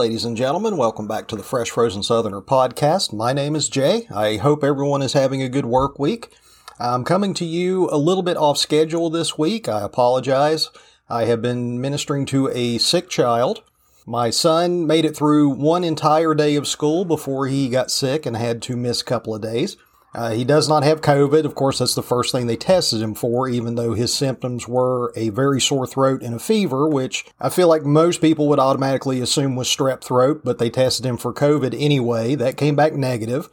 ladies 0.00 0.24
and 0.24 0.34
gentlemen. 0.34 0.78
Welcome 0.78 1.06
back 1.06 1.28
to 1.28 1.36
the 1.36 1.42
Fresh 1.42 1.72
Frozen 1.72 2.04
Southerner 2.04 2.40
podcast. 2.40 3.12
My 3.12 3.34
name 3.34 3.54
is 3.54 3.68
Jay. 3.68 4.06
I 4.10 4.38
hope 4.38 4.64
everyone 4.64 5.02
is 5.02 5.12
having 5.12 5.42
a 5.42 5.48
good 5.50 5.66
work 5.66 5.98
week. 5.98 6.34
I'm 6.78 7.04
coming 7.04 7.34
to 7.34 7.44
you 7.44 7.86
a 7.90 7.98
little 7.98 8.22
bit 8.22 8.38
off 8.38 8.56
schedule 8.56 9.10
this 9.10 9.36
week. 9.36 9.68
I 9.68 9.82
apologize. 9.82 10.70
I 11.10 11.26
have 11.26 11.42
been 11.42 11.82
ministering 11.82 12.24
to 12.26 12.48
a 12.48 12.78
sick 12.78 13.10
child. 13.10 13.62
My 14.06 14.30
son 14.30 14.86
made 14.86 15.04
it 15.04 15.14
through 15.14 15.50
one 15.50 15.84
entire 15.84 16.32
day 16.32 16.56
of 16.56 16.66
school 16.66 17.04
before 17.04 17.48
he 17.48 17.68
got 17.68 17.90
sick 17.90 18.24
and 18.24 18.38
had 18.38 18.62
to 18.62 18.78
miss 18.78 19.02
a 19.02 19.04
couple 19.04 19.34
of 19.34 19.42
days. 19.42 19.76
Uh, 20.12 20.30
he 20.32 20.44
does 20.44 20.68
not 20.68 20.82
have 20.82 21.00
COVID. 21.00 21.44
Of 21.44 21.54
course, 21.54 21.78
that's 21.78 21.94
the 21.94 22.02
first 22.02 22.32
thing 22.32 22.46
they 22.46 22.56
tested 22.56 23.00
him 23.00 23.14
for, 23.14 23.48
even 23.48 23.76
though 23.76 23.94
his 23.94 24.12
symptoms 24.12 24.66
were 24.66 25.12
a 25.14 25.28
very 25.28 25.60
sore 25.60 25.86
throat 25.86 26.22
and 26.22 26.34
a 26.34 26.40
fever, 26.40 26.88
which 26.88 27.26
I 27.40 27.48
feel 27.48 27.68
like 27.68 27.84
most 27.84 28.20
people 28.20 28.48
would 28.48 28.58
automatically 28.58 29.20
assume 29.20 29.56
was 29.56 29.68
strep 29.68 30.02
throat, 30.02 30.42
but 30.44 30.58
they 30.58 30.70
tested 30.70 31.06
him 31.06 31.16
for 31.16 31.32
COVID 31.32 31.76
anyway. 31.78 32.34
That 32.34 32.56
came 32.56 32.74
back 32.74 32.94
negative. 32.94 33.48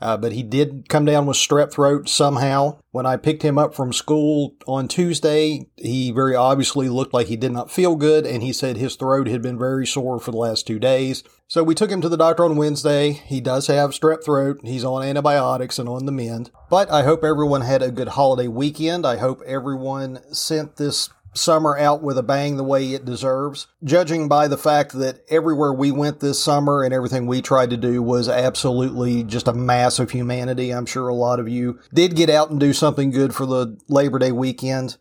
Uh, 0.00 0.16
but 0.16 0.32
he 0.32 0.42
did 0.42 0.88
come 0.88 1.04
down 1.04 1.26
with 1.26 1.36
strep 1.36 1.72
throat 1.72 2.08
somehow. 2.08 2.78
When 2.90 3.06
I 3.06 3.16
picked 3.16 3.42
him 3.42 3.58
up 3.58 3.74
from 3.74 3.92
school 3.92 4.54
on 4.66 4.88
Tuesday, 4.88 5.66
he 5.76 6.10
very 6.10 6.34
obviously 6.34 6.88
looked 6.88 7.14
like 7.14 7.28
he 7.28 7.36
did 7.36 7.52
not 7.52 7.70
feel 7.70 7.96
good, 7.96 8.26
and 8.26 8.42
he 8.42 8.52
said 8.52 8.76
his 8.76 8.96
throat 8.96 9.26
had 9.26 9.42
been 9.42 9.58
very 9.58 9.86
sore 9.86 10.18
for 10.18 10.30
the 10.30 10.36
last 10.36 10.66
two 10.66 10.78
days. 10.78 11.22
So 11.48 11.62
we 11.62 11.74
took 11.74 11.90
him 11.90 12.00
to 12.00 12.08
the 12.08 12.16
doctor 12.16 12.44
on 12.44 12.56
Wednesday. 12.56 13.12
He 13.12 13.40
does 13.40 13.68
have 13.68 13.90
strep 13.90 14.24
throat. 14.24 14.60
He's 14.64 14.84
on 14.84 15.02
antibiotics 15.02 15.78
and 15.78 15.88
on 15.88 16.04
the 16.04 16.12
mend. 16.12 16.50
But 16.68 16.90
I 16.90 17.02
hope 17.02 17.22
everyone 17.24 17.62
had 17.62 17.82
a 17.82 17.90
good 17.90 18.08
holiday 18.08 18.48
weekend. 18.48 19.06
I 19.06 19.16
hope 19.16 19.40
everyone 19.46 20.20
sent 20.32 20.76
this 20.76 21.08
summer 21.36 21.76
out 21.78 22.02
with 22.02 22.18
a 22.18 22.22
bang 22.22 22.56
the 22.56 22.64
way 22.64 22.92
it 22.92 23.04
deserves. 23.04 23.66
Judging 23.84 24.28
by 24.28 24.48
the 24.48 24.56
fact 24.56 24.92
that 24.92 25.20
everywhere 25.28 25.72
we 25.72 25.90
went 25.90 26.20
this 26.20 26.42
summer 26.42 26.82
and 26.82 26.92
everything 26.92 27.26
we 27.26 27.42
tried 27.42 27.70
to 27.70 27.76
do 27.76 28.02
was 28.02 28.28
absolutely 28.28 29.22
just 29.22 29.48
a 29.48 29.52
mass 29.52 29.98
of 29.98 30.10
humanity. 30.10 30.70
I'm 30.70 30.86
sure 30.86 31.08
a 31.08 31.14
lot 31.14 31.40
of 31.40 31.48
you 31.48 31.78
did 31.92 32.16
get 32.16 32.30
out 32.30 32.50
and 32.50 32.58
do 32.58 32.72
something 32.72 33.10
good 33.10 33.34
for 33.34 33.46
the 33.46 33.78
Labor 33.88 34.18
Day 34.18 34.32
weekend. 34.32 34.96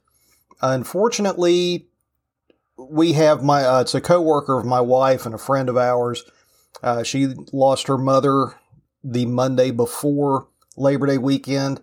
Unfortunately, 0.62 1.88
we 2.78 3.14
have 3.14 3.44
my, 3.44 3.64
uh, 3.64 3.82
it's 3.82 3.96
a 3.96 4.02
coworker 4.02 4.60
of 4.60 4.66
my 4.66 4.82
wife 4.82 5.26
and 5.26 5.34
a 5.34 5.40
friend 5.40 5.70
of 5.70 5.78
ours. 5.78 6.24
Uh, 6.84 7.04
she 7.04 7.28
lost 7.54 7.88
her 7.88 7.98
mother 7.98 8.56
the 9.04 9.26
Monday 9.26 9.72
before 9.72 10.48
Labor 10.78 11.08
Day 11.08 11.18
weekend. 11.18 11.82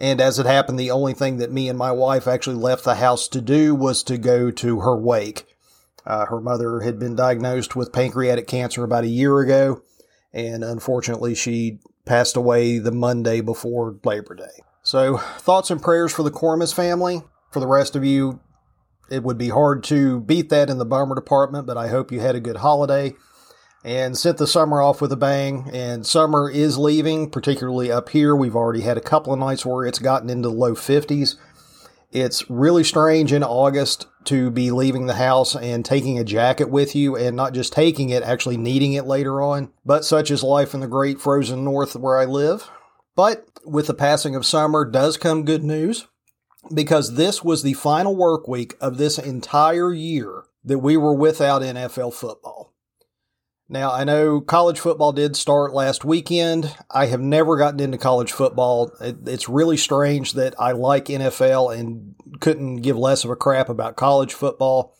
And 0.00 0.18
as 0.18 0.38
it 0.38 0.46
happened, 0.46 0.80
the 0.80 0.90
only 0.90 1.12
thing 1.12 1.36
that 1.36 1.52
me 1.52 1.68
and 1.68 1.78
my 1.78 1.92
wife 1.92 2.26
actually 2.26 2.56
left 2.56 2.84
the 2.84 2.94
house 2.94 3.28
to 3.28 3.40
do 3.42 3.74
was 3.74 4.02
to 4.04 4.16
go 4.16 4.50
to 4.50 4.80
her 4.80 4.96
wake. 4.96 5.44
Uh, 6.06 6.24
her 6.24 6.40
mother 6.40 6.80
had 6.80 6.98
been 6.98 7.14
diagnosed 7.14 7.76
with 7.76 7.92
pancreatic 7.92 8.46
cancer 8.46 8.82
about 8.82 9.04
a 9.04 9.08
year 9.08 9.38
ago, 9.40 9.82
and 10.32 10.64
unfortunately, 10.64 11.34
she 11.34 11.80
passed 12.06 12.34
away 12.34 12.78
the 12.78 12.90
Monday 12.90 13.42
before 13.42 13.98
Labor 14.02 14.34
Day. 14.34 14.64
So, 14.82 15.18
thoughts 15.18 15.70
and 15.70 15.82
prayers 15.82 16.14
for 16.14 16.22
the 16.22 16.30
Cormus 16.30 16.72
family. 16.72 17.22
For 17.50 17.60
the 17.60 17.66
rest 17.66 17.94
of 17.94 18.02
you, 18.02 18.40
it 19.10 19.22
would 19.22 19.36
be 19.36 19.50
hard 19.50 19.84
to 19.84 20.20
beat 20.20 20.48
that 20.48 20.70
in 20.70 20.78
the 20.78 20.86
bummer 20.86 21.14
department, 21.14 21.66
but 21.66 21.76
I 21.76 21.88
hope 21.88 22.10
you 22.10 22.20
had 22.20 22.34
a 22.34 22.40
good 22.40 22.56
holiday 22.56 23.12
and 23.84 24.16
sent 24.16 24.38
the 24.38 24.46
summer 24.46 24.82
off 24.82 25.00
with 25.00 25.12
a 25.12 25.16
bang. 25.16 25.70
And 25.72 26.06
summer 26.06 26.50
is 26.50 26.78
leaving, 26.78 27.30
particularly 27.30 27.90
up 27.90 28.10
here. 28.10 28.36
We've 28.36 28.56
already 28.56 28.82
had 28.82 28.96
a 28.96 29.02
couple 29.02 29.32
of 29.32 29.38
nights 29.38 29.64
where 29.64 29.86
it's 29.86 29.98
gotten 29.98 30.30
into 30.30 30.48
the 30.48 30.54
low 30.54 30.74
50s. 30.74 31.36
It's 32.12 32.50
really 32.50 32.82
strange 32.82 33.32
in 33.32 33.44
August 33.44 34.06
to 34.24 34.50
be 34.50 34.70
leaving 34.70 35.06
the 35.06 35.14
house 35.14 35.54
and 35.54 35.84
taking 35.84 36.18
a 36.18 36.24
jacket 36.24 36.68
with 36.68 36.94
you 36.94 37.16
and 37.16 37.36
not 37.36 37.54
just 37.54 37.72
taking 37.72 38.10
it, 38.10 38.22
actually 38.24 38.56
needing 38.56 38.94
it 38.94 39.06
later 39.06 39.40
on. 39.40 39.72
But 39.86 40.04
such 40.04 40.30
is 40.30 40.42
life 40.42 40.74
in 40.74 40.80
the 40.80 40.88
great 40.88 41.20
frozen 41.20 41.64
north 41.64 41.94
where 41.94 42.18
I 42.18 42.24
live. 42.24 42.68
But 43.14 43.46
with 43.64 43.86
the 43.86 43.94
passing 43.94 44.34
of 44.34 44.44
summer 44.44 44.84
does 44.84 45.16
come 45.16 45.44
good 45.44 45.62
news 45.62 46.08
because 46.74 47.14
this 47.14 47.44
was 47.44 47.62
the 47.62 47.74
final 47.74 48.16
work 48.16 48.48
week 48.48 48.74
of 48.80 48.98
this 48.98 49.18
entire 49.18 49.92
year 49.94 50.44
that 50.64 50.78
we 50.78 50.96
were 50.96 51.14
without 51.14 51.62
NFL 51.62 52.12
football. 52.12 52.69
Now, 53.72 53.92
I 53.92 54.02
know 54.02 54.40
college 54.40 54.80
football 54.80 55.12
did 55.12 55.36
start 55.36 55.72
last 55.72 56.04
weekend. 56.04 56.76
I 56.90 57.06
have 57.06 57.20
never 57.20 57.56
gotten 57.56 57.78
into 57.78 57.98
college 57.98 58.32
football. 58.32 58.90
it's 59.00 59.48
really 59.48 59.76
strange 59.76 60.32
that 60.32 60.56
I 60.58 60.72
like 60.72 61.04
NFL 61.04 61.78
and 61.78 62.16
couldn't 62.40 62.78
give 62.78 62.98
less 62.98 63.22
of 63.22 63.30
a 63.30 63.36
crap 63.36 63.68
about 63.68 63.94
college 63.94 64.34
football. 64.34 64.96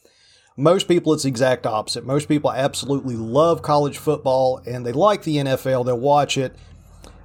Most 0.57 0.87
people, 0.87 1.13
it's 1.13 1.25
the 1.25 1.29
exact 1.31 1.67
opposite. 1.67 2.07
Most 2.07 2.29
people 2.29 2.53
absolutely 2.53 3.17
love 3.17 3.61
college 3.61 3.99
football 3.99 4.63
and 4.65 4.87
they 4.87 4.93
like 4.93 5.25
the 5.25 5.39
NFL. 5.39 5.85
They'll 5.85 5.99
watch 5.99 6.39
it, 6.39 6.55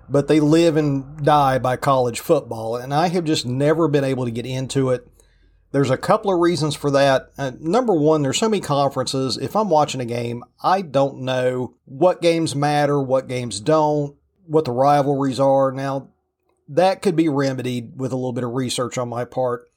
but 0.10 0.28
they 0.28 0.40
live 0.40 0.78
and 0.78 1.24
die 1.24 1.60
by 1.60 1.78
college 1.78 2.22
football. 2.22 2.76
And 2.76 2.92
I 2.92 3.10
have 3.10 3.24
just 3.24 3.46
never 3.46 3.88
been 3.88 4.04
able 4.04 4.26
to 4.26 4.32
get 4.32 4.48
into 4.48 4.90
it. 4.90 5.08
There's 5.76 5.90
a 5.90 5.98
couple 5.98 6.34
of 6.34 6.40
reasons 6.40 6.74
for 6.74 6.90
that. 6.92 7.34
Uh, 7.38 7.52
number 7.60 7.94
one, 7.94 8.22
there's 8.22 8.38
so 8.38 8.48
many 8.48 8.62
conferences. 8.62 9.36
If 9.36 9.58
I'm 9.58 9.70
watching 9.70 10.00
a 10.00 10.06
game, 10.06 10.42
I 10.64 10.82
don't 10.82 11.24
know 11.24 11.76
what 11.84 12.22
games 12.22 12.56
matter, 12.56 13.02
what 13.02 13.28
games 13.28 13.60
don't, 13.60 14.16
what 14.46 14.64
the 14.64 14.72
rivalries 14.72 15.38
are. 15.38 15.74
Now, 15.74 16.12
that 16.70 17.02
could 17.02 17.18
be 17.18 17.28
remedied 17.28 18.00
with 18.00 18.14
a 18.14 18.16
little 18.16 18.32
bit 18.32 18.46
of 18.46 18.54
research 18.54 18.98
on 18.98 19.10
my 19.10 19.26
part. 19.26 19.70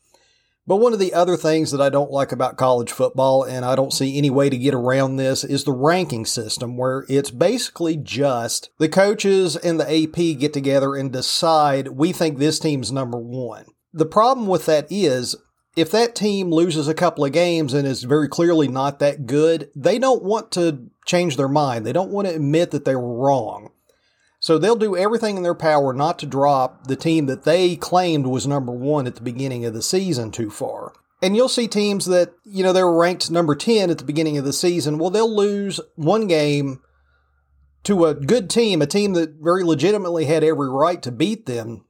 But 0.69 0.77
one 0.77 0.93
of 0.93 1.01
the 1.01 1.15
other 1.15 1.37
things 1.37 1.73
that 1.73 1.81
I 1.81 1.89
don't 1.89 2.13
like 2.13 2.31
about 2.31 2.57
college 2.57 2.93
football, 2.93 3.43
and 3.43 3.65
I 3.65 3.75
don't 3.75 3.93
see 3.93 4.17
any 4.17 4.31
way 4.31 4.49
to 4.51 4.57
get 4.57 4.75
around 4.75 5.17
this, 5.17 5.43
is 5.43 5.65
the 5.65 5.73
ranking 5.73 6.27
system 6.27 6.77
where 6.77 7.07
it's 7.09 7.33
basically 7.33 7.97
just 7.97 8.71
the 8.79 8.89
coaches 8.89 9.57
and 9.57 9.81
the 9.81 10.05
AP 10.05 10.39
get 10.39 10.53
together 10.53 10.95
and 10.95 11.13
decide 11.13 11.89
we 11.89 12.13
think 12.13 12.39
this 12.39 12.61
team's 12.61 12.93
number 12.93 13.19
one. 13.19 13.65
The 13.93 14.07
problem 14.07 14.47
with 14.47 14.67
that 14.67 14.87
is 14.91 15.35
if 15.79 15.93
that 15.93 16.17
team 16.17 16.51
loses 16.51 16.89
a 16.89 16.95
couple 16.95 17.25
of 17.25 17.31
games 17.31 17.73
and 17.73 17.87
is 17.87 18.03
very 18.03 18.29
clearly 18.29 18.67
not 18.67 18.99
that 18.99 19.27
good, 19.27 19.71
they 19.77 19.99
don't 19.99 20.25
want 20.25 20.51
to 20.53 20.91
change 21.07 21.37
their 21.37 21.49
mind. 21.49 21.87
They 21.87 21.93
don't 21.93 22.11
want 22.11 22.27
to 22.27 22.35
admit 22.35 22.73
that 22.73 22.85
they 22.85 22.97
were 22.97 23.17
wrong. 23.17 23.71
So 24.41 24.59
they'll 24.59 24.75
do 24.75 24.97
everything 24.97 25.37
in 25.37 25.45
their 25.45 25.55
power 25.55 25.93
not 25.93 26.19
to 26.19 26.27
drop 26.27 26.89
the 26.89 26.97
team 26.97 27.27
that 27.27 27.45
they 27.45 27.77
claimed 27.77 28.27
was 28.27 28.47
number 28.47 28.73
one 28.73 29.07
at 29.07 29.15
the 29.15 29.23
beginning 29.23 29.65
of 29.65 29.73
the 29.73 29.83
season 29.83 30.33
too 30.33 30.51
far. 30.51 30.93
And 31.23 31.37
you'll 31.37 31.49
see 31.49 31.69
teams 31.69 32.07
that, 32.07 32.33
you 32.45 32.65
know, 32.65 32.73
they 32.73 32.83
were 32.83 32.99
ranked 32.99 33.31
number 33.31 33.55
10 33.55 33.89
at 33.89 33.99
the 33.99 34.05
beginning 34.05 34.37
of 34.37 34.45
the 34.45 34.53
season. 34.53 34.99
Well, 34.99 35.11
they'll 35.11 35.35
lose 35.35 35.81
one 35.95 36.27
game 36.27 36.81
to 37.85 38.05
a 38.05 38.15
good 38.15 38.51
team, 38.51 38.83
a 38.83 38.87
team 38.87 39.13
that 39.13 39.37
very 39.41 39.63
legitimately 39.63 40.25
had 40.25 40.43
every 40.43 40.69
right 40.69 41.01
to 41.03 41.13
beat 41.13 41.47
them. 41.47 41.85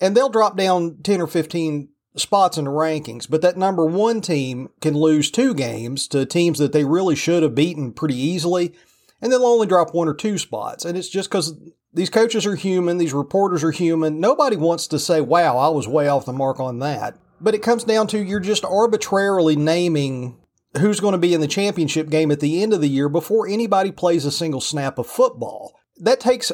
And 0.00 0.16
they'll 0.16 0.28
drop 0.28 0.56
down 0.56 0.98
10 1.02 1.20
or 1.20 1.26
15 1.28 1.90
spots 2.20 2.58
in 2.58 2.64
the 2.64 2.70
rankings, 2.70 3.28
but 3.28 3.42
that 3.42 3.56
number 3.56 3.84
one 3.84 4.20
team 4.20 4.70
can 4.80 4.94
lose 4.94 5.30
two 5.30 5.54
games 5.54 6.06
to 6.08 6.26
teams 6.26 6.58
that 6.58 6.72
they 6.72 6.84
really 6.84 7.16
should 7.16 7.42
have 7.42 7.54
beaten 7.54 7.92
pretty 7.92 8.16
easily, 8.16 8.74
and 9.20 9.32
they'll 9.32 9.44
only 9.44 9.66
drop 9.66 9.94
one 9.94 10.08
or 10.08 10.14
two 10.14 10.38
spots. 10.38 10.84
And 10.84 10.96
it's 10.96 11.08
just 11.08 11.30
because 11.30 11.54
these 11.92 12.10
coaches 12.10 12.46
are 12.46 12.54
human, 12.54 12.98
these 12.98 13.14
reporters 13.14 13.64
are 13.64 13.70
human. 13.70 14.20
Nobody 14.20 14.56
wants 14.56 14.86
to 14.88 14.98
say, 14.98 15.20
wow, 15.20 15.56
I 15.56 15.68
was 15.68 15.88
way 15.88 16.08
off 16.08 16.26
the 16.26 16.32
mark 16.32 16.60
on 16.60 16.78
that. 16.80 17.16
But 17.40 17.54
it 17.54 17.62
comes 17.62 17.84
down 17.84 18.08
to 18.08 18.22
you're 18.22 18.40
just 18.40 18.64
arbitrarily 18.64 19.56
naming 19.56 20.38
who's 20.78 21.00
going 21.00 21.12
to 21.12 21.18
be 21.18 21.34
in 21.34 21.40
the 21.40 21.48
championship 21.48 22.10
game 22.10 22.30
at 22.30 22.40
the 22.40 22.62
end 22.62 22.72
of 22.72 22.80
the 22.80 22.88
year 22.88 23.08
before 23.08 23.48
anybody 23.48 23.90
plays 23.90 24.24
a 24.24 24.30
single 24.30 24.60
snap 24.60 24.98
of 24.98 25.06
football. 25.06 25.78
That 25.96 26.20
takes 26.20 26.52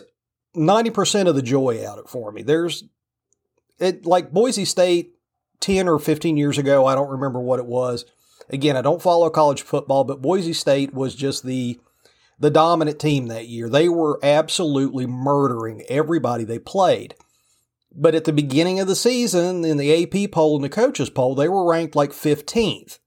90% 0.57 1.29
of 1.29 1.35
the 1.35 1.43
joy 1.43 1.85
out 1.87 1.99
of 1.99 2.05
it 2.05 2.11
for 2.11 2.31
me. 2.31 2.43
There's 2.43 2.85
it 3.79 4.07
like 4.07 4.31
Boise 4.31 4.65
State 4.65 5.14
10 5.61 5.89
or 5.89 5.99
15 5.99 6.37
years 6.37 6.59
ago. 6.59 6.87
I 6.87 6.95
don't 6.95 7.11
remember 7.11 7.41
what 7.41 7.59
it 7.59 7.67
was. 7.67 8.05
Again, 8.51 8.77
I 8.77 8.83
don't 8.83 9.03
follow 9.03 9.31
college 9.31 9.63
football, 9.63 10.05
but 10.05 10.23
Boise 10.23 10.53
State 10.53 10.93
was 10.93 11.15
just 11.15 11.45
the 11.45 11.81
the 12.39 12.51
dominant 12.51 12.99
team 12.99 13.29
that 13.29 13.47
year. 13.47 13.69
They 13.69 13.89
were 13.89 14.19
absolutely 14.23 15.07
murdering 15.07 15.83
everybody 15.89 16.45
they 16.45 16.59
played. 16.59 17.15
But 17.95 18.17
at 18.17 18.25
the 18.25 18.33
beginning 18.33 18.81
of 18.81 18.89
the 18.89 18.97
season, 18.97 19.65
in 19.65 19.77
the 19.77 20.03
AP 20.03 20.33
poll 20.33 20.57
and 20.57 20.65
the 20.65 20.69
coaches 20.69 21.11
poll, 21.11 21.37
they 21.37 21.49
were 21.49 21.69
ranked 21.69 21.95
like 21.95 22.11
15th. 22.11 22.99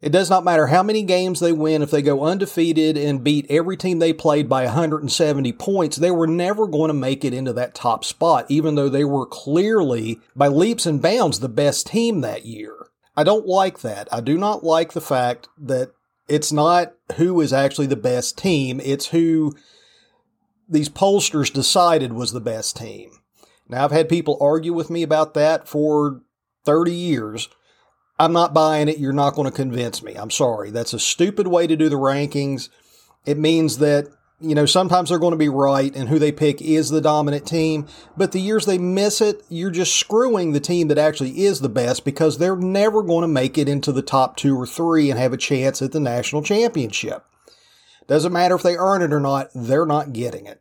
It 0.00 0.12
does 0.12 0.30
not 0.30 0.44
matter 0.44 0.68
how 0.68 0.82
many 0.82 1.02
games 1.02 1.40
they 1.40 1.52
win, 1.52 1.82
if 1.82 1.90
they 1.90 2.00
go 2.00 2.24
undefeated 2.24 2.96
and 2.96 3.22
beat 3.22 3.46
every 3.50 3.76
team 3.76 3.98
they 3.98 4.14
played 4.14 4.48
by 4.48 4.64
170 4.64 5.52
points, 5.52 5.98
they 5.98 6.10
were 6.10 6.26
never 6.26 6.66
going 6.66 6.88
to 6.88 6.94
make 6.94 7.22
it 7.22 7.34
into 7.34 7.52
that 7.52 7.74
top 7.74 8.04
spot, 8.04 8.46
even 8.48 8.76
though 8.76 8.88
they 8.88 9.04
were 9.04 9.26
clearly, 9.26 10.18
by 10.34 10.48
leaps 10.48 10.86
and 10.86 11.02
bounds, 11.02 11.40
the 11.40 11.50
best 11.50 11.88
team 11.88 12.22
that 12.22 12.46
year. 12.46 12.74
I 13.14 13.24
don't 13.24 13.46
like 13.46 13.80
that. 13.80 14.08
I 14.10 14.22
do 14.22 14.38
not 14.38 14.64
like 14.64 14.94
the 14.94 15.02
fact 15.02 15.48
that 15.58 15.92
it's 16.28 16.50
not 16.50 16.94
who 17.16 17.38
is 17.42 17.52
actually 17.52 17.88
the 17.88 17.96
best 17.96 18.38
team, 18.38 18.80
it's 18.82 19.08
who 19.08 19.54
these 20.66 20.88
pollsters 20.88 21.52
decided 21.52 22.14
was 22.14 22.32
the 22.32 22.40
best 22.40 22.76
team. 22.76 23.10
Now, 23.68 23.84
I've 23.84 23.90
had 23.90 24.08
people 24.08 24.38
argue 24.40 24.72
with 24.72 24.88
me 24.88 25.02
about 25.02 25.34
that 25.34 25.68
for 25.68 26.22
30 26.64 26.92
years 26.92 27.48
I'm 28.20 28.34
not 28.34 28.52
buying 28.52 28.88
it. 28.88 28.98
You're 28.98 29.14
not 29.14 29.34
going 29.34 29.50
to 29.50 29.56
convince 29.56 30.02
me. 30.02 30.14
I'm 30.14 30.30
sorry. 30.30 30.70
That's 30.70 30.92
a 30.92 30.98
stupid 30.98 31.46
way 31.46 31.66
to 31.66 31.74
do 31.74 31.88
the 31.88 31.96
rankings. 31.96 32.68
It 33.24 33.38
means 33.38 33.78
that, 33.78 34.08
you 34.42 34.54
know, 34.54 34.66
sometimes 34.66 35.08
they're 35.08 35.18
going 35.18 35.30
to 35.32 35.38
be 35.38 35.48
right 35.48 35.96
and 35.96 36.06
who 36.06 36.18
they 36.18 36.30
pick 36.30 36.60
is 36.60 36.90
the 36.90 37.00
dominant 37.00 37.46
team. 37.46 37.86
But 38.18 38.32
the 38.32 38.40
years 38.40 38.66
they 38.66 38.76
miss 38.76 39.22
it, 39.22 39.42
you're 39.48 39.70
just 39.70 39.96
screwing 39.96 40.52
the 40.52 40.60
team 40.60 40.88
that 40.88 40.98
actually 40.98 41.44
is 41.44 41.60
the 41.60 41.70
best 41.70 42.04
because 42.04 42.36
they're 42.36 42.56
never 42.56 43.02
going 43.02 43.22
to 43.22 43.28
make 43.28 43.56
it 43.56 43.70
into 43.70 43.90
the 43.90 44.02
top 44.02 44.36
two 44.36 44.54
or 44.54 44.66
three 44.66 45.10
and 45.10 45.18
have 45.18 45.32
a 45.32 45.38
chance 45.38 45.80
at 45.80 45.92
the 45.92 46.00
national 46.00 46.42
championship. 46.42 47.24
Doesn't 48.06 48.34
matter 48.34 48.54
if 48.54 48.62
they 48.62 48.76
earn 48.76 49.00
it 49.00 49.14
or 49.14 49.20
not, 49.20 49.48
they're 49.54 49.86
not 49.86 50.12
getting 50.12 50.44
it. 50.44 50.60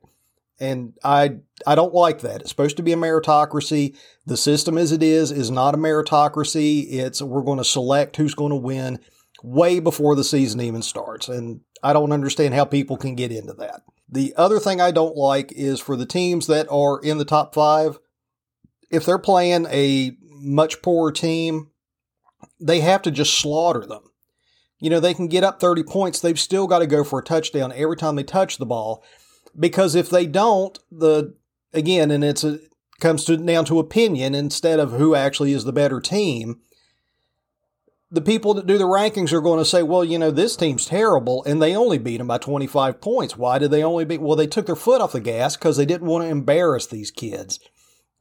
And 0.60 0.94
I 1.04 1.38
I 1.66 1.76
don't 1.76 1.94
like 1.94 2.22
that. 2.22 2.42
It's 2.42 2.50
supposed 2.50 2.78
to 2.78 2.84
be 2.84 2.92
a 2.94 2.98
meritocracy. 2.98 3.98
The 4.26 4.38
system 4.38 4.78
as 4.78 4.92
it 4.92 5.02
is 5.02 5.32
is 5.32 5.50
not 5.50 5.74
a 5.74 5.78
meritocracy. 5.78 6.92
It's 6.92 7.22
we're 7.22 7.44
going 7.44 7.58
to 7.60 7.64
select 7.64 8.18
who's 8.18 8.36
going 8.36 8.52
to 8.52 8.58
win 8.58 9.00
way 9.44 9.80
before 9.80 10.16
the 10.16 10.24
season 10.24 10.62
even 10.62 10.82
starts. 10.82 11.30
And 11.30 11.62
I 11.84 11.94
don't 11.94 12.12
understand 12.12 12.54
how 12.54 12.66
people 12.66 12.98
can 12.98 13.16
get 13.16 13.32
into 13.32 13.54
that. 13.54 13.82
The 14.10 14.34
other 14.36 14.60
thing 14.60 14.82
I 14.82 14.92
don't 14.92 15.16
like 15.16 15.52
is 15.54 15.80
for 15.80 15.96
the 15.96 16.06
teams 16.06 16.48
that 16.48 16.68
are 16.70 17.00
in 17.00 17.20
the 17.20 17.26
top 17.26 17.54
five, 17.54 18.00
if 18.90 19.06
they're 19.06 19.20
playing 19.20 19.68
a 19.68 20.18
much 20.42 20.82
poorer 20.82 21.12
team, 21.12 21.70
they 22.60 22.80
have 22.80 23.02
to 23.04 23.12
just 23.12 23.38
slaughter 23.38 23.86
them. 23.86 24.02
You 24.80 24.90
know, 24.90 25.00
they 25.00 25.14
can 25.14 25.28
get 25.28 25.44
up 25.44 25.60
30 25.60 25.84
points, 25.84 26.20
they've 26.20 26.40
still 26.40 26.66
got 26.66 26.80
to 26.80 26.88
go 26.88 27.04
for 27.04 27.20
a 27.20 27.24
touchdown 27.24 27.74
every 27.76 27.98
time 27.98 28.16
they 28.16 28.24
touch 28.24 28.58
the 28.58 28.66
ball 28.66 29.04
because 29.58 29.96
if 29.96 30.10
they 30.10 30.26
don't, 30.26 30.78
the 30.92 31.36
again, 31.74 32.12
and 32.12 32.24
it's 32.24 32.44
a 32.44 32.60
comes 33.00 33.24
to 33.26 33.38
down 33.38 33.66
to 33.66 33.80
opinion 33.80 34.36
instead 34.36 34.80
of 34.80 34.92
who 34.92 35.16
actually 35.16 35.54
is 35.54 35.64
the 35.64 35.74
better 35.74 36.00
team. 36.00 36.60
The 38.12 38.22
people 38.22 38.56
that 38.56 38.66
do 38.66 38.78
the 38.78 38.86
rankings 38.86 39.32
are 39.32 39.42
going 39.42 39.60
to 39.60 39.66
say, 39.66 39.84
well, 39.84 40.04
you 40.04 40.18
know, 40.18 40.32
this 40.32 40.56
team's 40.56 40.88
terrible, 40.88 41.44
and 41.44 41.62
they 41.62 41.76
only 41.76 42.00
beat 42.00 42.18
them 42.18 42.28
by 42.28 42.40
25 42.40 43.02
points. 43.02 43.38
Why 43.38 43.60
did 43.60 43.70
they 43.70 43.84
only 43.84 44.04
beat? 44.04 44.22
Well, 44.22 44.36
they 44.36 44.48
took 44.48 44.66
their 44.66 44.76
foot 44.76 45.00
off 45.00 45.12
the 45.12 45.20
gas 45.20 45.56
because 45.56 45.78
they 45.78 45.86
didn't 45.86 46.08
want 46.08 46.24
to 46.24 46.30
embarrass 46.30 46.88
these 46.88 47.12
kids, 47.12 47.60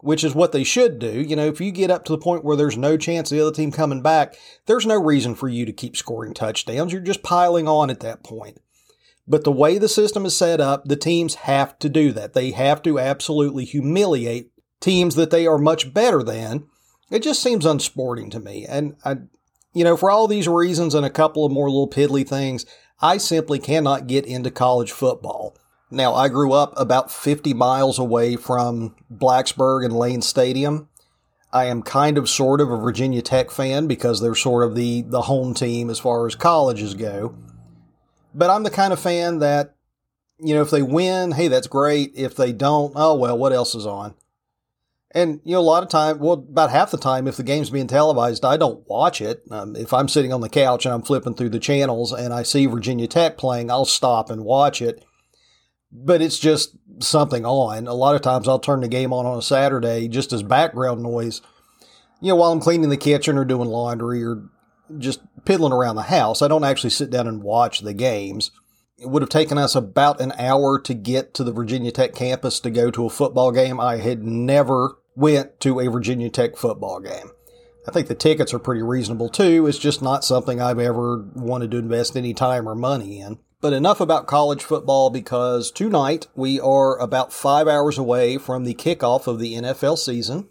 which 0.01 0.25
is 0.25 0.35
what 0.35 0.53
they 0.53 0.63
should 0.63 0.99
do. 0.99 1.23
You 1.23 1.37
know, 1.37 1.47
if 1.47 1.59
you 1.59 1.73
get 1.73 1.91
up 1.91 2.05
to 2.05 2.13
the 2.13 2.19
point 2.19 2.45
where 2.45 2.57
there's 2.57 2.77
no 2.77 2.99
chance 2.99 3.31
the 3.31 3.41
other 3.41 3.55
team 3.55 3.73
coming 3.73 4.03
back, 4.03 4.37
there's 4.67 4.85
no 4.85 5.03
reason 5.03 5.35
for 5.35 5.49
you 5.49 5.65
to 5.65 5.73
keep 5.73 5.97
scoring 5.97 6.35
touchdowns. 6.35 6.93
You're 6.93 7.01
just 7.01 7.23
piling 7.23 7.67
on 7.67 7.89
at 7.89 8.01
that 8.01 8.23
point. 8.23 8.59
But 9.29 9.45
the 9.45 9.53
way 9.53 9.77
the 9.77 9.89
system 9.89 10.25
is 10.25 10.37
set 10.37 10.61
up, 10.61 10.87
the 10.87 10.97
teams 10.97 11.35
have 11.37 11.79
to 11.81 11.89
do 11.89 12.13
that. 12.13 12.33
They 12.33 12.51
have 12.53 12.83
to 12.83 12.99
absolutely 12.99 13.67
humiliate 13.67 14.51
teams 14.81 15.17
that 15.17 15.31
they 15.31 15.47
are 15.47 15.59
much 15.59 15.93
better 15.93 16.23
than. 16.23 16.67
It 17.11 17.23
just 17.23 17.43
seems 17.43 17.67
unsporting 17.67 18.31
to 18.31 18.41
me. 18.41 18.65
And 18.67 18.97
I, 19.05 19.19
you 19.75 19.85
know, 19.85 19.97
for 19.97 20.11
all 20.11 20.29
these 20.29 20.49
reasons 20.49 20.95
and 20.95 21.05
a 21.05 21.11
couple 21.11 21.45
of 21.45 21.53
more 21.53 21.69
little 21.69 21.91
piddly 21.91 22.27
things, 22.27 22.65
I 23.01 23.19
simply 23.19 23.59
cannot 23.59 24.07
get 24.07 24.25
into 24.25 24.51
college 24.51 24.93
football. 24.93 25.57
Now, 25.91 26.15
I 26.15 26.29
grew 26.29 26.53
up 26.53 26.75
about 26.77 27.11
50 27.11 27.55
miles 27.55 27.99
away 27.99 28.37
from 28.37 28.95
Blacksburg 29.11 29.85
and 29.85 29.97
Lane 29.97 30.23
Stadium. 30.23 30.89
I 31.51 31.67
am 31.67 31.83
kind 31.83 32.19
of 32.19 32.29
sort 32.29 32.61
of 32.61 32.71
a 32.71 32.77
Virginia 32.77 33.23
Tech 33.23 33.51
fan 33.51 33.87
because 33.87 34.21
they're 34.21 34.35
sort 34.35 34.67
of 34.67 34.75
the, 34.75 35.03
the 35.03 35.23
home 35.23 35.55
team 35.55 35.89
as 35.89 35.99
far 35.99 36.27
as 36.27 36.35
colleges 36.35 36.95
go. 36.95 37.35
But 38.39 38.51
I'm 38.51 38.63
the 38.63 38.71
kind 38.71 38.93
of 38.93 39.01
fan 39.01 39.41
that, 39.41 39.75
you 40.39 40.55
know, 40.55 40.63
if 40.63 40.71
they 40.71 40.81
win, 40.81 41.33
hey, 41.33 41.49
that's 41.49 41.67
great. 41.67 42.13
If 42.15 42.37
they 42.37 42.53
don't, 42.53 42.93
oh, 42.95 43.17
well, 43.17 43.37
what 43.37 43.53
else 43.53 43.75
is 43.75 43.85
on? 43.85 44.15
And, 45.11 45.41
you 45.43 45.55
know, 45.55 45.61
a 45.61 45.61
lot 45.61 45.83
of 45.83 45.89
time, 45.89 46.21
well, 46.21 46.35
about 46.35 46.71
half 46.71 46.93
the 46.93 46.99
time, 46.99 47.27
if 47.27 47.37
the 47.37 47.43
game's 47.43 47.71
being 47.71 47.89
televised, 47.89 48.45
I 48.45 48.57
don't 48.57 48.89
watch 48.89 49.21
it. 49.21 49.43
Um, 49.51 49.75
if 49.75 49.93
I'm 49.93 50.07
sitting 50.07 50.33
on 50.33 50.41
the 50.41 50.49
couch 50.49 50.87
and 50.87 50.95
I'm 50.95 51.03
flipping 51.03 51.35
through 51.35 51.49
the 51.49 51.59
channels 51.59 52.13
and 52.13 52.33
I 52.33 52.45
see 52.45 52.67
Virginia 52.67 53.09
Tech 53.09 53.39
playing, 53.39 53.73
I'll 53.73 53.85
stop 53.85 54.31
and 54.31 54.45
watch 54.45 54.81
it. 54.81 55.05
But 55.91 56.23
it's 56.23 56.39
just 56.39 56.77
something 57.01 57.45
on. 57.45 57.89
A 57.89 57.95
lot 57.95 58.15
of 58.15 58.23
times 58.23 58.47
I'll 58.47 58.61
turn 58.61 58.83
the 58.83 58.89
game 58.89 59.13
on 59.13 59.27
on 59.27 59.39
a 59.39 59.43
Saturday 59.43 60.07
just 60.07 60.33
as 60.33 60.45
background 60.45 61.03
noise, 61.03 61.43
you 62.21 62.29
know, 62.29 62.37
while 62.37 62.53
I'm 62.53 62.61
cleaning 62.61 62.91
the 62.91 62.97
kitchen 62.97 63.37
or 63.37 63.45
doing 63.45 63.69
laundry 63.69 64.23
or 64.23 64.45
just 64.97 65.21
piddling 65.45 65.73
around 65.73 65.97
the 65.97 66.03
house. 66.03 66.43
I 66.43 66.49
don't 66.49 66.65
actually 66.65 66.91
sit 66.91 67.11
down 67.11 67.27
and 67.27 67.43
watch 67.43 67.81
the 67.81 67.95
games. 67.95 68.51
It 68.97 69.09
would 69.09 69.23
have 69.23 69.29
taken 69.29 69.59
us 69.59 69.75
about 69.75 70.21
an 70.21 70.33
hour 70.39 70.81
to 70.81 70.95
get 70.95 71.35
to 71.35 71.45
the 71.45 71.53
Virginia 71.53 71.93
Tech 71.93 72.15
campus 72.15 72.59
to 72.61 72.71
go 72.71 72.91
to 72.91 73.07
a 73.07 73.11
football 73.11 73.53
game. 73.53 73.79
I 73.79 73.99
had 73.99 74.25
never 74.25 74.99
went 75.15 75.61
to 75.61 75.81
a 75.81 75.91
Virginia 75.91 76.31
Tech 76.31 76.57
football 76.57 77.01
game. 77.01 77.31
I 77.87 77.91
think 77.91 78.09
the 78.09 78.15
tickets 78.15 78.53
are 78.53 78.59
pretty 78.59 78.83
reasonable 78.83 79.31
too. 79.31 79.67
It's 79.67 79.79
just 79.79 80.03
not 80.03 80.25
something 80.25 80.61
I've 80.61 80.79
ever 80.79 81.25
wanted 81.35 81.71
to 81.71 81.79
invest 81.79 82.17
any 82.17 82.35
time 82.35 82.69
or 82.69 82.75
money 82.75 83.21
in. 83.21 83.39
But 83.61 83.73
enough 83.73 84.01
about 84.01 84.27
college 84.27 84.63
football 84.63 85.11
because 85.11 85.73
tonight 85.73 86.29
we 86.37 86.61
are 86.61 86.99
about 86.99 87.33
five 87.33 87.67
hours 87.67 87.99
away 87.99 88.39
from 88.39 88.65
the 88.65 88.75
kickoff 88.75 89.27
of 89.27 89.41
the 89.41 89.55
NFL 89.55 89.99
season. 89.99 90.49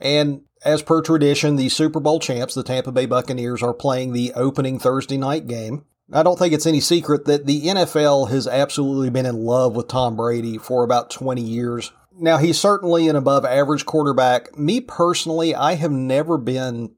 And 0.00 0.42
as 0.64 0.82
per 0.82 1.02
tradition, 1.02 1.56
the 1.56 1.68
Super 1.68 2.00
Bowl 2.00 2.18
champs, 2.20 2.54
the 2.54 2.62
Tampa 2.62 2.92
Bay 2.92 3.06
Buccaneers, 3.06 3.62
are 3.62 3.74
playing 3.74 4.12
the 4.12 4.32
opening 4.34 4.78
Thursday 4.78 5.16
night 5.16 5.46
game. 5.46 5.84
I 6.12 6.22
don't 6.22 6.38
think 6.38 6.52
it's 6.54 6.66
any 6.66 6.80
secret 6.80 7.24
that 7.24 7.46
the 7.46 7.66
NFL 7.66 8.30
has 8.30 8.46
absolutely 8.46 9.10
been 9.10 9.26
in 9.26 9.44
love 9.44 9.74
with 9.74 9.88
Tom 9.88 10.16
Brady 10.16 10.56
for 10.56 10.84
about 10.84 11.10
20 11.10 11.42
years. 11.42 11.92
Now, 12.18 12.38
he's 12.38 12.58
certainly 12.58 13.08
an 13.08 13.16
above 13.16 13.44
average 13.44 13.84
quarterback. 13.84 14.56
Me 14.56 14.80
personally, 14.80 15.54
I 15.54 15.74
have 15.74 15.90
never 15.90 16.38
been 16.38 16.94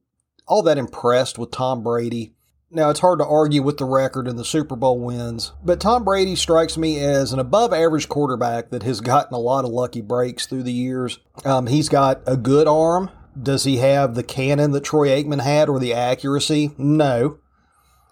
all 0.46 0.62
that 0.62 0.78
impressed 0.78 1.38
with 1.38 1.50
Tom 1.50 1.82
Brady. 1.82 2.34
Now, 2.70 2.91
it's 2.91 3.00
hard 3.00 3.19
to 3.20 3.26
argue 3.26 3.62
with 3.62 3.79
the 3.79 3.87
record 3.87 4.29
and 4.29 4.38
the 4.38 4.44
Super 4.44 4.76
Bowl 4.76 5.00
wins, 5.00 5.53
but 5.65 5.81
Tom 5.81 6.05
Brady 6.05 6.37
strikes 6.37 6.76
me 6.76 7.00
as 7.00 7.32
an 7.32 7.38
above 7.38 7.73
average 7.73 8.11
quarterback 8.11 8.69
that 8.70 8.82
has 8.82 9.00
gotten 9.00 9.35
a 9.35 9.38
lot 9.38 9.65
of 9.65 9.70
lucky 9.70 10.03
breaks 10.03 10.47
through 10.47 10.65
the 10.65 10.73
years. 10.73 11.19
Um, 11.47 11.67
he's 11.67 11.88
got 11.88 12.20
a 12.26 12.37
good 12.37 12.69
arm. 12.69 13.11
Does 13.41 13.65
he 13.65 13.79
have 13.79 14.15
the 14.15 14.23
cannon 14.23 14.73
that 14.73 14.85
Troy 14.85 15.09
Aikman 15.09 15.41
had 15.41 15.70
or 15.70 15.79
the 15.79 15.94
accuracy? 15.94 16.73
No. 16.76 17.38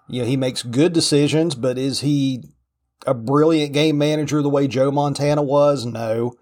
You 0.08 0.22
know, 0.22 0.28
he 0.28 0.38
makes 0.38 0.62
good 0.62 0.94
decisions, 0.94 1.54
but 1.54 1.76
is 1.76 2.00
he 2.00 2.44
a 3.06 3.12
brilliant 3.12 3.74
game 3.74 3.98
manager 3.98 4.40
the 4.40 4.48
way 4.48 4.68
Joe 4.68 4.90
Montana 4.90 5.42
was? 5.42 5.84
No. 5.84 6.32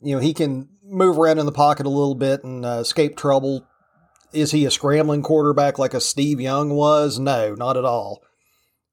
You 0.00 0.16
know, 0.16 0.20
he 0.20 0.34
can 0.34 0.70
move 0.82 1.18
around 1.18 1.38
in 1.38 1.46
the 1.46 1.52
pocket 1.52 1.86
a 1.86 1.90
little 1.90 2.16
bit 2.16 2.42
and 2.42 2.64
uh, 2.64 2.78
escape 2.80 3.16
trouble. 3.16 3.67
Is 4.32 4.50
he 4.50 4.64
a 4.64 4.70
scrambling 4.70 5.22
quarterback 5.22 5.78
like 5.78 5.94
a 5.94 6.00
Steve 6.00 6.40
Young 6.40 6.70
was? 6.70 7.18
No, 7.18 7.54
not 7.54 7.76
at 7.76 7.84
all. 7.84 8.22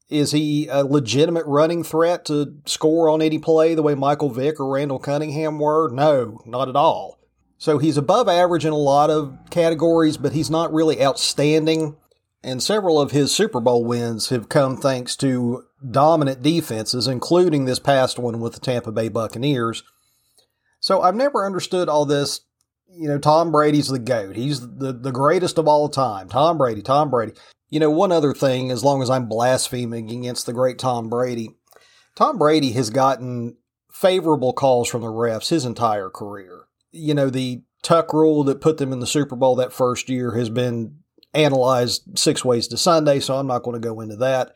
Is 0.10 0.32
he 0.32 0.68
a 0.68 0.84
legitimate 0.84 1.46
running 1.48 1.84
threat 1.84 2.26
to 2.26 2.58
score 2.66 3.10
on 3.10 3.22
any 3.22 3.40
play 3.40 3.74
the 3.74 3.82
way 3.82 3.96
Michael 3.96 4.30
Vick 4.30 4.60
or 4.60 4.72
Randall 4.72 5.00
Cunningham 5.00 5.58
were? 5.58 5.90
No, 5.90 6.42
not 6.46 6.70
at 6.70 6.76
all. 6.76 7.20
So 7.58 7.80
he's 7.80 7.98
above 7.98 8.28
average 8.28 8.66
in 8.66 8.74
a 8.74 8.78
lot 8.78 9.10
of 9.10 9.38
categories, 9.50 10.18
but 10.18 10.34
he's 10.34 10.50
not 10.50 10.74
really 10.74 11.04
outstanding. 11.04 11.98
And 12.44 12.62
several 12.62 13.02
of 13.02 13.12
his 13.12 13.34
Super 13.34 13.60
Bowl 13.60 13.84
wins 13.84 14.30
have 14.30 14.50
come 14.50 14.78
thanks 14.78 15.16
to 15.18 15.64
dominant 15.90 16.44
defenses, 16.44 17.08
including 17.08 17.66
this 17.66 17.80
past 17.80 18.20
one 18.20 18.40
with 18.40 18.54
the 18.54 18.60
Tampa 18.60 18.92
Bay 18.92 19.10
Buccaneers. 19.10 19.84
So 20.80 21.02
I've 21.02 21.16
never 21.16 21.46
understood 21.46 21.90
all 21.90 22.06
this. 22.06 22.42
You 22.88 23.10
know, 23.10 23.18
Tom 23.18 23.52
Brady's 23.52 23.90
the 23.90 24.00
GOAT. 24.00 24.36
He's 24.36 24.62
the, 24.62 24.94
the 24.94 25.12
greatest 25.12 25.58
of 25.58 25.68
all 25.68 25.90
time. 25.90 26.30
Tom 26.30 26.58
Brady, 26.58 26.82
Tom 26.82 27.10
Brady. 27.10 27.34
You 27.70 27.80
know, 27.80 27.90
one 27.90 28.12
other 28.12 28.34
thing, 28.34 28.72
as 28.72 28.84
long 28.84 29.02
as 29.02 29.10
I'm 29.10 29.28
blaspheming 29.28 30.10
against 30.10 30.46
the 30.46 30.54
great 30.54 30.80
Tom 30.80 31.10
Brady, 31.10 31.50
Tom 32.16 32.38
Brady 32.38 32.72
has 32.74 32.90
gotten 32.90 33.58
favorable 33.92 34.54
calls 34.54 34.88
from 34.88 35.02
the 35.02 35.08
refs 35.08 35.50
his 35.50 35.66
entire 35.66 36.10
career 36.10 36.66
you 36.96 37.14
know, 37.14 37.30
the 37.30 37.62
tuck 37.82 38.14
rule 38.14 38.44
that 38.46 38.62
put 38.62 38.78
them 38.78 38.94
in 38.94 39.00
the 39.00 39.08
Super 39.08 39.36
Bowl 39.36 39.56
that 39.58 39.74
first 39.74 40.10
year 40.10 40.36
has 40.36 40.50
been 40.50 41.00
analyzed 41.34 42.18
six 42.18 42.44
ways 42.44 42.68
to 42.70 42.78
Sunday, 42.78 43.20
so 43.20 43.36
I'm 43.36 43.48
not 43.48 43.64
going 43.64 43.80
to 43.80 43.86
go 43.86 44.00
into 44.00 44.16
that. 44.18 44.56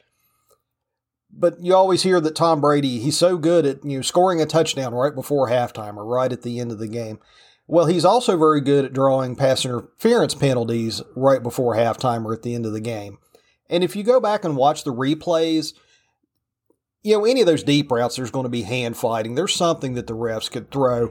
But 1.31 1.61
you 1.61 1.75
always 1.75 2.01
hear 2.01 2.19
that 2.21 2.35
Tom 2.35 2.61
Brady, 2.61 2.99
he's 2.99 3.17
so 3.17 3.37
good 3.37 3.65
at 3.65 3.85
you 3.85 3.97
know, 3.97 4.01
scoring 4.01 4.41
a 4.41 4.45
touchdown 4.45 4.95
right 4.95 5.13
before 5.13 5.49
halftime 5.49 5.97
or 5.97 6.05
right 6.05 6.31
at 6.31 6.41
the 6.41 6.59
end 6.59 6.71
of 6.71 6.79
the 6.79 6.87
game. 6.87 7.19
Well, 7.69 7.85
he's 7.85 8.05
also 8.05 8.35
very 8.35 8.61
good 8.61 8.83
at 8.83 8.93
drawing 8.93 9.35
pass 9.35 9.63
interference 9.63 10.33
penalties 10.33 11.01
right 11.15 11.41
before 11.41 11.75
halftime 11.75 12.25
or 12.25 12.33
at 12.33 12.41
the 12.41 12.55
end 12.55 12.65
of 12.65 12.73
the 12.73 12.81
game. 12.81 13.19
And 13.69 13.83
if 13.83 13.95
you 13.95 14.03
go 14.03 14.19
back 14.19 14.43
and 14.43 14.57
watch 14.57 14.83
the 14.83 14.93
replays, 14.93 15.73
you 17.03 17.17
know, 17.17 17.25
any 17.25 17.41
of 17.41 17.47
those 17.47 17.63
deep 17.63 17.91
routes, 17.91 18.15
there's 18.15 18.31
going 18.31 18.45
to 18.45 18.49
be 18.49 18.63
hand 18.63 18.97
fighting. 18.97 19.35
There's 19.35 19.55
something 19.55 19.93
that 19.93 20.07
the 20.07 20.15
refs 20.15 20.51
could 20.51 20.71
throw 20.71 21.09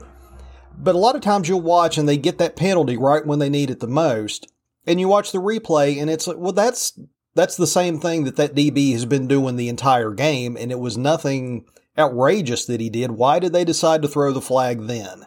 but 0.79 0.95
a 0.95 0.99
lot 0.99 1.17
of 1.17 1.23
times 1.23 1.49
you'll 1.49 1.61
watch 1.61 1.99
and 1.99 2.09
they 2.09 2.17
get 2.17 2.39
that 2.39 2.57
penalty 2.57 2.97
right 2.97 3.27
when 3.27 3.41
they 3.41 3.51
need 3.51 3.71
it 3.71 3.81
the 3.81 3.89
most. 3.89 4.51
And 4.87 5.01
you 5.01 5.09
watch 5.09 5.33
the 5.33 5.39
replay 5.39 6.01
and 6.01 6.09
it's 6.09 6.27
like, 6.27 6.39
well, 6.39 6.53
that's, 6.53 6.99
that's 7.35 7.57
the 7.57 7.67
same 7.67 8.01
thing 8.01 8.25
that 8.25 8.37
that 8.37 8.55
DB 8.55 8.93
has 8.93 9.05
been 9.05 9.27
doing 9.27 9.57
the 9.57 9.69
entire 9.69 10.13
game. 10.13 10.57
And 10.57 10.71
it 10.71 10.79
was 10.79 10.97
nothing 10.97 11.67
outrageous 11.99 12.65
that 12.67 12.81
he 12.81 12.89
did. 12.89 13.13
Why 13.13 13.39
did 13.39 13.53
they 13.53 13.65
decide 13.65 14.03
to 14.03 14.09
throw 14.09 14.33
the 14.33 14.41
flag 14.41 14.87
then? 14.87 15.27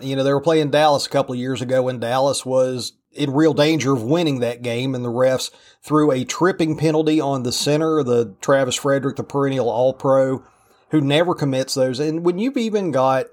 You 0.00 0.16
know, 0.16 0.24
they 0.24 0.32
were 0.32 0.40
playing 0.40 0.70
Dallas 0.70 1.06
a 1.06 1.10
couple 1.10 1.32
of 1.32 1.38
years 1.40 1.60
ago 1.60 1.82
when 1.82 2.00
Dallas 2.00 2.46
was 2.46 2.92
in 3.12 3.32
real 3.32 3.54
danger 3.54 3.92
of 3.92 4.02
winning 4.02 4.40
that 4.40 4.62
game, 4.62 4.94
and 4.94 5.04
the 5.04 5.10
refs 5.10 5.50
threw 5.82 6.12
a 6.12 6.24
tripping 6.24 6.76
penalty 6.76 7.20
on 7.20 7.42
the 7.42 7.52
center, 7.52 8.02
the 8.02 8.36
Travis 8.40 8.76
Frederick, 8.76 9.16
the 9.16 9.24
perennial 9.24 9.68
All 9.68 9.92
Pro, 9.92 10.44
who 10.90 11.00
never 11.00 11.34
commits 11.34 11.74
those. 11.74 11.98
And 11.98 12.24
when 12.24 12.38
you've 12.38 12.56
even 12.56 12.92
got 12.92 13.26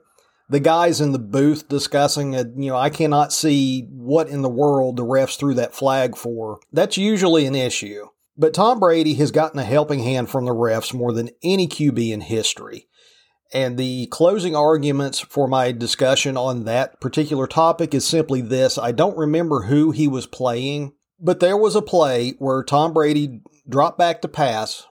the 0.49 0.59
guys 0.59 1.01
in 1.01 1.11
the 1.11 1.19
booth 1.19 1.67
discussing 1.67 2.33
it, 2.33 2.47
you 2.55 2.69
know, 2.69 2.77
I 2.77 2.89
cannot 2.89 3.33
see 3.33 3.87
what 3.91 4.29
in 4.29 4.41
the 4.41 4.49
world 4.49 4.95
the 4.95 5.05
refs 5.05 5.37
threw 5.37 5.53
that 5.55 5.75
flag 5.75 6.15
for. 6.17 6.59
That's 6.71 6.97
usually 6.97 7.45
an 7.45 7.55
issue. 7.55 8.07
But 8.37 8.53
Tom 8.53 8.79
Brady 8.79 9.15
has 9.15 9.31
gotten 9.31 9.59
a 9.59 9.63
helping 9.63 9.99
hand 9.99 10.29
from 10.29 10.45
the 10.45 10.53
refs 10.53 10.93
more 10.93 11.11
than 11.11 11.31
any 11.43 11.67
QB 11.67 12.11
in 12.11 12.21
history. 12.21 12.87
And 13.53 13.77
the 13.77 14.07
closing 14.07 14.55
arguments 14.55 15.19
for 15.19 15.47
my 15.47 15.71
discussion 15.71 16.35
on 16.35 16.65
that 16.65 16.99
particular 16.99 17.47
topic 17.47 17.93
is 17.93 18.05
simply 18.05 18.41
this. 18.41 18.77
I 18.77 18.91
don't 18.91 19.17
remember 19.17 19.63
who 19.63 19.91
he 19.91 20.07
was 20.07 20.27
playing, 20.27 20.93
but 21.19 21.39
there 21.39 21.57
was 21.57 21.75
a 21.75 21.81
play 21.81 22.31
where 22.39 22.63
Tom 22.63 22.93
Brady 22.93 23.41
dropped 23.69 23.97
back 23.97 24.21
to 24.21 24.27
pass. 24.27 24.85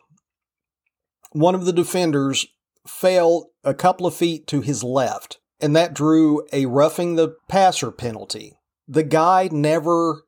One 1.32 1.54
of 1.54 1.66
the 1.66 1.72
defenders 1.72 2.46
fell 2.86 3.50
a 3.62 3.74
couple 3.74 4.06
of 4.06 4.14
feet 4.14 4.46
to 4.46 4.62
his 4.62 4.82
left 4.82 5.38
and 5.60 5.74
that 5.74 5.94
drew 5.94 6.46
a 6.52 6.66
roughing 6.66 7.16
the 7.16 7.36
passer 7.48 7.90
penalty. 7.90 8.54
The 8.88 9.02
guy 9.02 9.48
never 9.50 10.25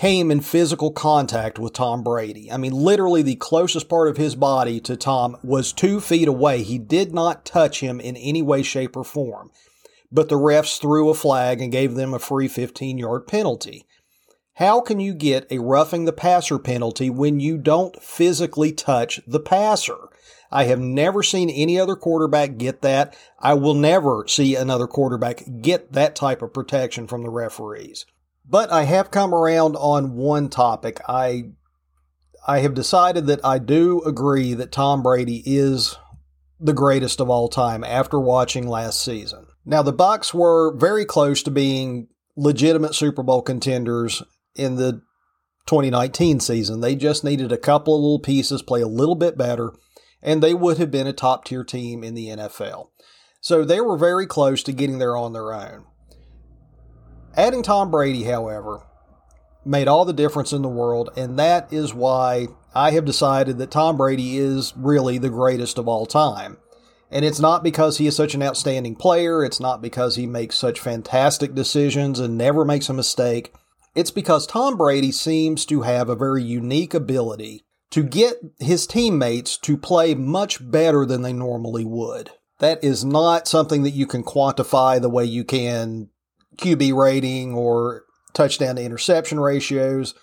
came 0.00 0.30
in 0.30 0.40
physical 0.40 0.90
contact 0.90 1.58
with 1.58 1.74
Tom 1.74 2.02
Brady. 2.02 2.50
I 2.50 2.56
mean, 2.56 2.72
literally 2.72 3.20
the 3.20 3.36
closest 3.36 3.86
part 3.86 4.08
of 4.08 4.16
his 4.16 4.34
body 4.34 4.80
to 4.80 4.96
Tom 4.96 5.36
was 5.42 5.74
two 5.74 6.00
feet 6.00 6.26
away. 6.26 6.62
He 6.62 6.78
did 6.78 7.12
not 7.12 7.44
touch 7.44 7.80
him 7.80 8.00
in 8.00 8.16
any 8.16 8.40
way, 8.40 8.62
shape, 8.62 8.96
or 8.96 9.04
form. 9.04 9.50
But 10.10 10.30
the 10.30 10.38
refs 10.38 10.80
threw 10.80 11.10
a 11.10 11.14
flag 11.14 11.60
and 11.60 11.70
gave 11.70 11.96
them 11.96 12.14
a 12.14 12.18
free 12.18 12.48
15 12.48 12.96
yard 12.96 13.26
penalty. 13.26 13.84
How 14.54 14.80
can 14.80 15.00
you 15.00 15.12
get 15.12 15.46
a 15.50 15.58
roughing 15.58 16.06
the 16.06 16.14
passer 16.14 16.58
penalty 16.58 17.10
when 17.10 17.38
you 17.38 17.58
don't 17.58 18.02
physically 18.02 18.72
touch 18.72 19.20
the 19.26 19.38
passer? 19.38 20.08
I 20.50 20.64
have 20.64 20.80
never 20.80 21.22
seen 21.22 21.50
any 21.50 21.78
other 21.78 21.94
quarterback 21.94 22.56
get 22.56 22.80
that. 22.80 23.14
I 23.38 23.52
will 23.52 23.74
never 23.74 24.24
see 24.26 24.56
another 24.56 24.86
quarterback 24.86 25.42
get 25.60 25.92
that 25.92 26.16
type 26.16 26.40
of 26.40 26.54
protection 26.54 27.06
from 27.06 27.22
the 27.22 27.28
referees. 27.28 28.06
But 28.50 28.72
I 28.72 28.82
have 28.82 29.12
come 29.12 29.32
around 29.32 29.76
on 29.76 30.16
one 30.16 30.48
topic. 30.48 31.00
I 31.08 31.52
I 32.48 32.60
have 32.60 32.74
decided 32.74 33.26
that 33.28 33.44
I 33.44 33.58
do 33.58 34.02
agree 34.02 34.54
that 34.54 34.72
Tom 34.72 35.02
Brady 35.02 35.42
is 35.46 35.96
the 36.58 36.72
greatest 36.72 37.20
of 37.20 37.30
all 37.30 37.48
time 37.48 37.84
after 37.84 38.18
watching 38.18 38.66
last 38.66 39.02
season. 39.02 39.46
Now 39.64 39.82
the 39.82 39.92
Bucs 39.92 40.34
were 40.34 40.76
very 40.76 41.04
close 41.04 41.44
to 41.44 41.50
being 41.50 42.08
legitimate 42.36 42.94
Super 42.94 43.22
Bowl 43.22 43.40
contenders 43.40 44.22
in 44.56 44.74
the 44.74 45.02
2019 45.66 46.40
season. 46.40 46.80
They 46.80 46.96
just 46.96 47.22
needed 47.22 47.52
a 47.52 47.58
couple 47.58 47.94
of 47.94 48.02
little 48.02 48.18
pieces, 48.18 48.62
play 48.62 48.80
a 48.80 48.88
little 48.88 49.14
bit 49.14 49.38
better, 49.38 49.72
and 50.22 50.42
they 50.42 50.54
would 50.54 50.78
have 50.78 50.90
been 50.90 51.06
a 51.06 51.12
top 51.12 51.44
tier 51.44 51.62
team 51.62 52.02
in 52.02 52.14
the 52.14 52.28
NFL. 52.28 52.88
So 53.40 53.64
they 53.64 53.80
were 53.80 53.96
very 53.96 54.26
close 54.26 54.64
to 54.64 54.72
getting 54.72 54.98
there 54.98 55.16
on 55.16 55.34
their 55.34 55.52
own. 55.52 55.84
Adding 57.36 57.62
Tom 57.62 57.90
Brady, 57.90 58.24
however, 58.24 58.82
made 59.64 59.88
all 59.88 60.04
the 60.04 60.12
difference 60.12 60.52
in 60.52 60.62
the 60.62 60.68
world, 60.68 61.10
and 61.16 61.38
that 61.38 61.72
is 61.72 61.94
why 61.94 62.48
I 62.74 62.90
have 62.92 63.04
decided 63.04 63.58
that 63.58 63.70
Tom 63.70 63.96
Brady 63.96 64.38
is 64.38 64.72
really 64.76 65.18
the 65.18 65.30
greatest 65.30 65.78
of 65.78 65.86
all 65.86 66.06
time. 66.06 66.58
And 67.10 67.24
it's 67.24 67.40
not 67.40 67.62
because 67.62 67.98
he 67.98 68.06
is 68.06 68.14
such 68.14 68.34
an 68.34 68.42
outstanding 68.42 68.94
player, 68.94 69.44
it's 69.44 69.60
not 69.60 69.82
because 69.82 70.16
he 70.16 70.26
makes 70.26 70.56
such 70.56 70.80
fantastic 70.80 71.54
decisions 71.54 72.20
and 72.20 72.38
never 72.38 72.64
makes 72.64 72.88
a 72.88 72.94
mistake. 72.94 73.52
It's 73.94 74.12
because 74.12 74.46
Tom 74.46 74.76
Brady 74.76 75.10
seems 75.10 75.64
to 75.66 75.82
have 75.82 76.08
a 76.08 76.16
very 76.16 76.42
unique 76.42 76.94
ability 76.94 77.64
to 77.90 78.04
get 78.04 78.36
his 78.60 78.86
teammates 78.86 79.56
to 79.58 79.76
play 79.76 80.14
much 80.14 80.70
better 80.70 81.04
than 81.04 81.22
they 81.22 81.32
normally 81.32 81.84
would. 81.84 82.30
That 82.60 82.82
is 82.84 83.04
not 83.04 83.48
something 83.48 83.82
that 83.82 83.90
you 83.90 84.06
can 84.06 84.22
quantify 84.22 85.00
the 85.00 85.08
way 85.08 85.24
you 85.24 85.44
can 85.44 86.10
QB 86.56 86.94
rating 86.94 87.54
or 87.54 88.04
touchdown 88.32 88.76
to 88.76 88.82
interception 88.82 89.40
ratios. 89.40 90.14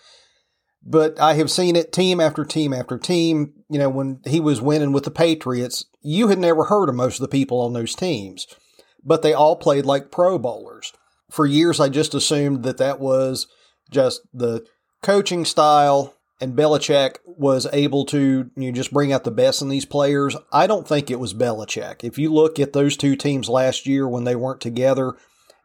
But 0.84 1.20
I 1.20 1.34
have 1.34 1.52
seen 1.52 1.76
it 1.76 1.92
team 1.92 2.22
after 2.22 2.46
team 2.46 2.74
after 2.74 2.98
team. 2.98 3.54
You 3.70 3.80
know, 3.80 3.90
when 3.90 4.22
he 4.26 4.40
was 4.40 4.62
winning 4.62 4.94
with 4.94 5.04
the 5.04 5.12
Patriots, 5.12 5.86
you 6.02 6.30
had 6.30 6.40
never 6.40 6.66
heard 6.66 6.90
of 6.90 6.96
most 6.96 7.16
of 7.16 7.22
the 7.22 7.28
people 7.28 7.60
on 7.60 7.74
those 7.74 7.96
teams, 7.96 8.48
but 9.04 9.22
they 9.22 9.34
all 9.34 9.58
played 9.58 9.86
like 9.86 10.12
Pro 10.12 10.40
Bowlers. 10.40 10.94
For 11.30 11.46
years, 11.46 11.80
I 11.80 11.90
just 11.90 12.14
assumed 12.14 12.64
that 12.64 12.78
that 12.78 13.02
was 13.02 13.48
just 13.92 14.22
the 14.34 14.66
coaching 15.04 15.44
style 15.44 16.14
and 16.40 16.56
Belichick 16.56 17.18
was 17.26 17.68
able 17.74 18.06
to 18.06 18.50
you 18.56 18.68
know, 18.68 18.72
just 18.72 18.94
bring 18.94 19.12
out 19.12 19.24
the 19.24 19.32
best 19.32 19.62
in 19.62 19.70
these 19.70 19.86
players. 19.86 20.36
I 20.52 20.68
don't 20.68 20.88
think 20.88 21.10
it 21.10 21.20
was 21.20 21.34
Belichick. 21.34 22.04
If 22.04 22.18
you 22.18 22.32
look 22.32 22.60
at 22.60 22.74
those 22.74 22.96
two 22.96 23.16
teams 23.16 23.50
last 23.50 23.88
year 23.88 24.08
when 24.08 24.24
they 24.24 24.36
weren't 24.36 24.62
together, 24.62 25.16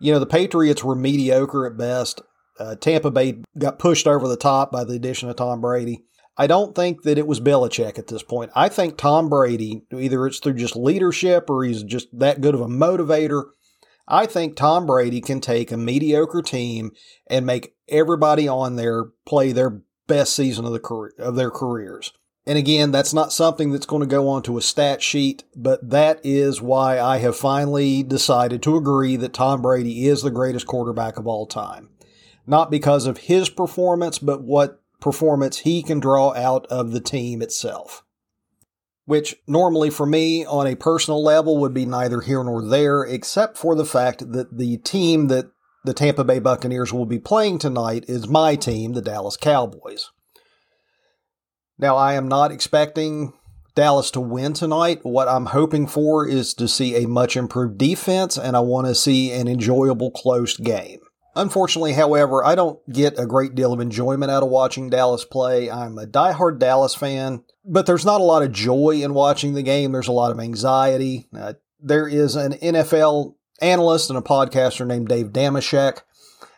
you 0.03 0.13
know, 0.13 0.19
the 0.19 0.27
Patriots 0.27 0.83
were 0.83 0.97
mediocre 0.97 1.65
at 1.65 1.77
best. 1.77 2.21
Uh, 2.59 2.75
Tampa 2.75 3.11
Bay 3.11 3.41
got 3.57 3.79
pushed 3.79 4.07
over 4.07 4.27
the 4.27 4.37
top 4.37 4.73
by 4.73 4.83
the 4.85 4.95
addition 4.95 5.29
of 5.29 5.37
Tom 5.37 5.61
Brady. 5.61 6.03
I 6.37 6.49
don't 6.49 6.75
think 6.75 7.03
that 7.03 7.19
it 7.19 7.27
was 7.27 7.41
Belichick 7.41 7.99
at 7.99 8.09
this 8.09 8.23
point. 8.23 8.51
I 8.57 8.69
think 8.69 8.97
Tom 8.97 9.29
Brady, 9.29 9.83
either 9.93 10.27
it's 10.27 10.41
through 10.41 10.55
just 10.55 10.75
leadership 10.75 11.49
or 11.49 11.63
he's 11.63 11.85
just 11.85 12.09
that 12.19 12.41
good 12.41 12.55
of 12.55 12.61
a 12.61 12.67
motivator. 12.67 13.45
I 14.09 14.27
think 14.27 14.57
Tom 14.57 14.87
Brady 14.87 15.21
can 15.21 15.41
take 15.41 15.71
a 15.71 15.77
mediocre 15.77 16.43
team 16.43 16.91
and 17.29 17.47
make 17.47 17.75
everybody 17.89 18.49
on 18.49 18.77
there 18.77 19.05
play 19.25 19.53
their 19.53 19.83
best 20.09 20.35
season 20.35 20.65
of 20.65 20.73
the 20.73 20.81
career, 20.81 21.13
of 21.19 21.37
their 21.37 21.51
careers. 21.51 22.13
And 22.47 22.59
again, 22.59 22.91
that's 22.91 23.15
not 23.15 23.33
something 23.33 23.71
that's 23.71 23.87
going 23.87 24.01
to 24.01 24.07
go 24.07 24.29
onto 24.29 24.57
a 24.57 24.63
stat 24.63 25.01
sheet, 25.01 25.45
but 25.55 25.91
that 25.91 26.21
is 26.25 26.61
why 26.61 26.99
I 26.99 27.19
have 27.19 27.37
finally 27.37 28.03
decided 28.03 28.63
to 28.63 28.77
agree 28.77 29.15
that 29.17 29.33
Tom 29.33 29.63
Brady 29.63 30.09
is 30.09 30.23
the 30.23 30.31
greatest 30.31 30.67
quarterback 30.67 31.19
of 31.19 31.27
all 31.27 31.47
time. 31.47 31.91
Not 32.45 32.71
because 32.71 33.07
of 33.07 33.19
his 33.19 33.49
performance, 33.49 34.19
but 34.19 34.43
what 34.43 34.81
performance 35.01 35.59
he 35.59 35.83
can 35.83 36.01
draw 36.01 36.35
out 36.35 36.67
of 36.67 36.91
the 36.91 37.01
team 37.01 37.43
itself. 37.43 38.03
Which 39.05 39.37
normally 39.47 39.91
for 39.91 40.07
me 40.07 40.45
on 40.45 40.67
a 40.67 40.77
personal 40.77 41.23
level 41.23 41.59
would 41.59 41.75
be 41.75 41.87
neither 41.87 42.23
here 42.23 42.43
nor 42.43 42.65
there, 42.65 43.03
except 43.05 43.57
for 43.57 43.77
the 43.77 43.85
fact 43.85 44.33
that 44.33 44.59
the 44.59 44.79
team 44.79 45.29
that 45.29 45.51
the 45.85 45.95
Tampa 45.95 46.25
Bay 46.25 46.41
Buccaneers 46.41 46.93
will 46.93 47.07
be 47.07 47.19
playing 47.19 47.59
tonight 47.59 48.05
is 48.09 48.29
my 48.29 48.57
team, 48.57 48.93
the 48.93 49.03
Dallas 49.03 49.37
Cowboys. 49.37 50.11
Now, 51.83 51.97
I 51.97 52.15
am 52.15 52.29
not 52.29 52.53
expecting 52.53 53.33
Dallas 53.75 54.13
to 54.13 54.21
win 54.21 54.53
tonight. 54.53 55.01
What 55.03 55.27
I'm 55.27 55.47
hoping 55.47 55.89
for 55.89 56.25
is 56.25 56.55
to 56.55 56.69
see 56.69 56.95
a 56.95 57.09
much 57.09 57.37
improved 57.37 57.77
defense, 57.77 58.39
and 58.39 58.57
I 58.57 58.61
want 58.61 58.87
to 58.87 58.95
see 58.95 59.33
an 59.33 59.49
enjoyable 59.49 60.13
close 60.13 60.57
game. 60.57 61.01
Unfortunately, 61.35 61.95
however, 61.95 62.45
I 62.45 62.55
don't 62.55 62.79
get 62.89 63.19
a 63.19 63.27
great 63.27 63.57
deal 63.57 63.73
of 63.73 63.81
enjoyment 63.81 64.31
out 64.31 64.45
of 64.45 64.49
watching 64.49 64.91
Dallas 64.91 65.25
play. 65.25 65.69
I'm 65.69 65.99
a 65.99 66.07
diehard 66.07 66.61
Dallas 66.61 66.95
fan, 66.95 67.43
but 67.65 67.87
there's 67.87 68.05
not 68.05 68.21
a 68.21 68.25
lot 68.25 68.45
of 68.45 68.53
joy 68.53 69.01
in 69.03 69.13
watching 69.13 69.55
the 69.55 69.65
game. 69.65 69.91
There's 69.91 70.07
a 70.07 70.13
lot 70.13 70.31
of 70.31 70.39
anxiety. 70.39 71.27
Uh, 71.37 71.55
there 71.81 72.07
is 72.07 72.37
an 72.37 72.53
NFL 72.53 73.35
analyst 73.61 74.09
and 74.09 74.17
a 74.17 74.23
podcaster 74.23 74.87
named 74.87 75.09
Dave 75.09 75.31
Dameshek. 75.31 76.03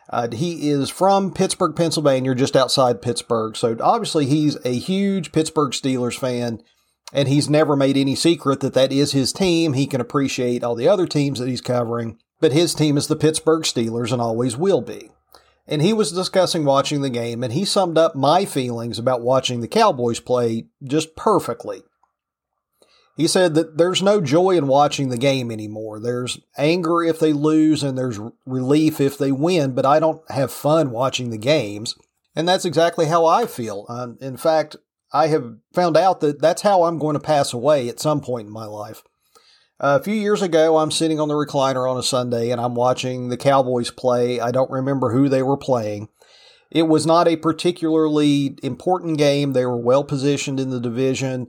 Uh, 0.09 0.29
he 0.31 0.69
is 0.69 0.89
from 0.89 1.33
Pittsburgh, 1.33 1.75
Pennsylvania, 1.75 2.35
just 2.35 2.55
outside 2.55 3.01
Pittsburgh. 3.01 3.55
So 3.55 3.75
obviously 3.79 4.25
he's 4.25 4.57
a 4.63 4.77
huge 4.77 5.31
Pittsburgh 5.31 5.71
Steelers 5.71 6.17
fan, 6.17 6.61
and 7.11 7.27
he's 7.27 7.49
never 7.49 7.75
made 7.75 7.97
any 7.97 8.15
secret 8.15 8.59
that 8.59 8.73
that 8.73 8.91
is 8.91 9.13
his 9.13 9.33
team. 9.33 9.73
He 9.73 9.87
can 9.87 10.01
appreciate 10.01 10.63
all 10.63 10.75
the 10.75 10.87
other 10.87 11.07
teams 11.07 11.39
that 11.39 11.47
he's 11.47 11.61
covering, 11.61 12.19
but 12.39 12.51
his 12.51 12.75
team 12.75 12.97
is 12.97 13.07
the 13.07 13.15
Pittsburgh 13.15 13.63
Steelers 13.63 14.11
and 14.11 14.21
always 14.21 14.55
will 14.55 14.81
be. 14.81 15.09
And 15.67 15.81
he 15.81 15.93
was 15.93 16.11
discussing 16.11 16.63
watching 16.63 17.01
the 17.01 17.09
game, 17.09 17.43
and 17.43 17.51
he 17.51 17.65
summed 17.65 17.97
up 17.97 18.15
my 18.15 18.45
feelings 18.45 18.99
about 18.99 19.21
watching 19.21 19.61
the 19.61 19.67
Cowboys 19.67 20.19
play 20.19 20.67
just 20.83 21.15
perfectly. 21.15 21.81
He 23.15 23.27
said 23.27 23.55
that 23.55 23.77
there's 23.77 24.03
no 24.03 24.19
joy 24.19 24.57
in 24.57 24.67
watching 24.67 25.09
the 25.09 25.17
game 25.17 25.49
anymore. 25.49 25.99
There's 25.99 26.39
anger 26.57 27.01
if 27.01 27.19
they 27.19 27.31
lose 27.31 27.81
and 27.81 27.97
there's 27.97 28.19
relief 28.45 28.99
if 28.99 29.17
they 29.17 29.31
win, 29.31 29.73
but 29.73 29.85
I 29.85 29.99
don't 29.99 30.21
have 30.29 30.51
fun 30.51 30.91
watching 30.91 31.29
the 31.29 31.37
games. 31.37 31.95
And 32.35 32.47
that's 32.47 32.65
exactly 32.65 33.05
how 33.05 33.25
I 33.25 33.45
feel. 33.45 33.85
Uh, 33.87 34.09
in 34.19 34.35
fact, 34.35 34.75
I 35.13 35.27
have 35.27 35.55
found 35.73 35.95
out 35.95 36.19
that 36.19 36.41
that's 36.41 36.63
how 36.63 36.83
I'm 36.83 36.99
going 36.99 37.13
to 37.13 37.21
pass 37.21 37.53
away 37.53 37.87
at 37.87 38.01
some 38.01 38.19
point 38.19 38.47
in 38.47 38.53
my 38.53 38.65
life. 38.65 39.01
Uh, 39.79 39.97
a 39.99 40.03
few 40.03 40.13
years 40.13 40.41
ago, 40.41 40.77
I'm 40.77 40.91
sitting 40.91 41.19
on 41.19 41.29
the 41.29 41.35
recliner 41.35 41.89
on 41.89 41.97
a 41.97 42.03
Sunday 42.03 42.49
and 42.49 42.59
I'm 42.59 42.75
watching 42.75 43.29
the 43.29 43.37
Cowboys 43.37 43.91
play. 43.91 44.41
I 44.41 44.51
don't 44.51 44.71
remember 44.71 45.11
who 45.11 45.29
they 45.29 45.43
were 45.43 45.57
playing. 45.57 46.09
It 46.69 46.83
was 46.83 47.05
not 47.05 47.29
a 47.29 47.37
particularly 47.37 48.57
important 48.61 49.17
game. 49.17 49.53
They 49.53 49.65
were 49.65 49.79
well 49.79 50.03
positioned 50.03 50.59
in 50.59 50.69
the 50.69 50.81
division. 50.81 51.47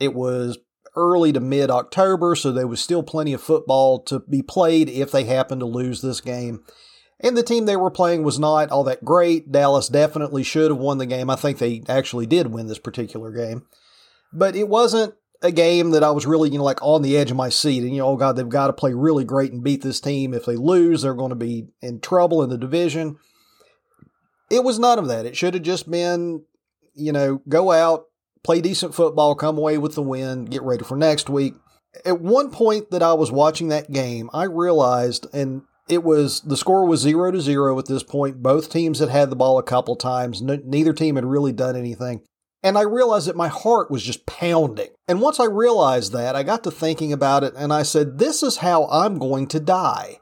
It 0.00 0.14
was 0.14 0.58
early 0.98 1.32
to 1.32 1.40
mid 1.40 1.70
October, 1.70 2.34
so 2.34 2.52
there 2.52 2.66
was 2.66 2.80
still 2.80 3.02
plenty 3.02 3.32
of 3.32 3.40
football 3.40 4.00
to 4.00 4.18
be 4.20 4.42
played 4.42 4.88
if 4.90 5.10
they 5.10 5.24
happened 5.24 5.60
to 5.60 5.66
lose 5.66 6.02
this 6.02 6.20
game. 6.20 6.62
And 7.20 7.36
the 7.36 7.42
team 7.42 7.66
they 7.66 7.76
were 7.76 7.90
playing 7.90 8.22
was 8.22 8.38
not 8.38 8.70
all 8.70 8.84
that 8.84 9.04
great. 9.04 9.50
Dallas 9.50 9.88
definitely 9.88 10.42
should 10.42 10.70
have 10.70 10.78
won 10.78 10.98
the 10.98 11.06
game. 11.06 11.30
I 11.30 11.36
think 11.36 11.58
they 11.58 11.82
actually 11.88 12.26
did 12.26 12.48
win 12.48 12.68
this 12.68 12.78
particular 12.78 13.32
game. 13.32 13.66
But 14.32 14.54
it 14.54 14.68
wasn't 14.68 15.14
a 15.42 15.50
game 15.50 15.90
that 15.90 16.04
I 16.04 16.10
was 16.10 16.26
really, 16.26 16.50
you 16.50 16.58
know, 16.58 16.64
like 16.64 16.82
on 16.82 17.02
the 17.02 17.16
edge 17.16 17.30
of 17.30 17.36
my 17.36 17.48
seat. 17.48 17.82
And, 17.82 17.92
you 17.92 17.98
know, 17.98 18.08
oh 18.08 18.16
God, 18.16 18.36
they've 18.36 18.48
got 18.48 18.68
to 18.68 18.72
play 18.72 18.92
really 18.92 19.24
great 19.24 19.52
and 19.52 19.64
beat 19.64 19.82
this 19.82 20.00
team. 20.00 20.34
If 20.34 20.44
they 20.44 20.56
lose, 20.56 21.02
they're 21.02 21.14
going 21.14 21.30
to 21.30 21.36
be 21.36 21.68
in 21.80 22.00
trouble 22.00 22.42
in 22.42 22.50
the 22.50 22.58
division. 22.58 23.18
It 24.50 24.62
was 24.64 24.78
none 24.78 24.98
of 24.98 25.08
that. 25.08 25.26
It 25.26 25.36
should 25.36 25.54
have 25.54 25.62
just 25.62 25.90
been, 25.90 26.44
you 26.94 27.12
know, 27.12 27.42
go 27.48 27.72
out, 27.72 28.04
play 28.44 28.60
decent 28.60 28.94
football, 28.94 29.34
come 29.34 29.58
away 29.58 29.78
with 29.78 29.94
the 29.94 30.02
win, 30.02 30.46
get 30.46 30.62
ready 30.62 30.84
for 30.84 30.96
next 30.96 31.28
week. 31.28 31.54
At 32.04 32.20
one 32.20 32.50
point 32.50 32.90
that 32.90 33.02
I 33.02 33.14
was 33.14 33.32
watching 33.32 33.68
that 33.68 33.92
game, 33.92 34.30
I 34.32 34.44
realized, 34.44 35.26
and 35.32 35.62
it 35.88 36.04
was 36.04 36.42
the 36.42 36.56
score 36.56 36.84
was 36.84 37.00
zero 37.00 37.30
to 37.30 37.40
zero 37.40 37.78
at 37.78 37.86
this 37.86 38.02
point. 38.02 38.42
Both 38.42 38.70
teams 38.70 38.98
had 38.98 39.08
had 39.08 39.30
the 39.30 39.36
ball 39.36 39.58
a 39.58 39.62
couple 39.62 39.96
times. 39.96 40.42
neither 40.42 40.92
team 40.92 41.16
had 41.16 41.24
really 41.24 41.52
done 41.52 41.76
anything. 41.76 42.22
And 42.62 42.76
I 42.76 42.82
realized 42.82 43.28
that 43.28 43.36
my 43.36 43.48
heart 43.48 43.90
was 43.90 44.02
just 44.02 44.26
pounding. 44.26 44.88
And 45.06 45.20
once 45.20 45.38
I 45.38 45.44
realized 45.44 46.12
that, 46.12 46.34
I 46.34 46.42
got 46.42 46.64
to 46.64 46.70
thinking 46.70 47.12
about 47.12 47.44
it 47.44 47.54
and 47.56 47.72
I 47.72 47.84
said, 47.84 48.18
this 48.18 48.42
is 48.42 48.58
how 48.58 48.86
I'm 48.88 49.18
going 49.18 49.46
to 49.48 49.60
die. 49.60 50.18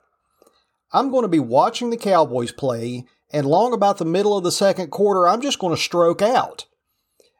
I'm 0.93 1.11
going 1.11 1.23
to 1.23 1.29
be 1.29 1.41
watching 1.41 1.91
the 1.91 1.97
Cowboys 1.97 2.53
play, 2.53 3.05
and 3.33 3.47
long 3.47 3.73
about 3.73 3.99
the 3.99 4.05
middle 4.05 4.37
of 4.37 4.45
the 4.45 4.53
second 4.53 4.91
quarter, 4.91 5.27
I'm 5.27 5.41
just 5.41 5.59
going 5.59 5.75
to 5.75 5.81
stroke 5.81 6.23
out. 6.23 6.67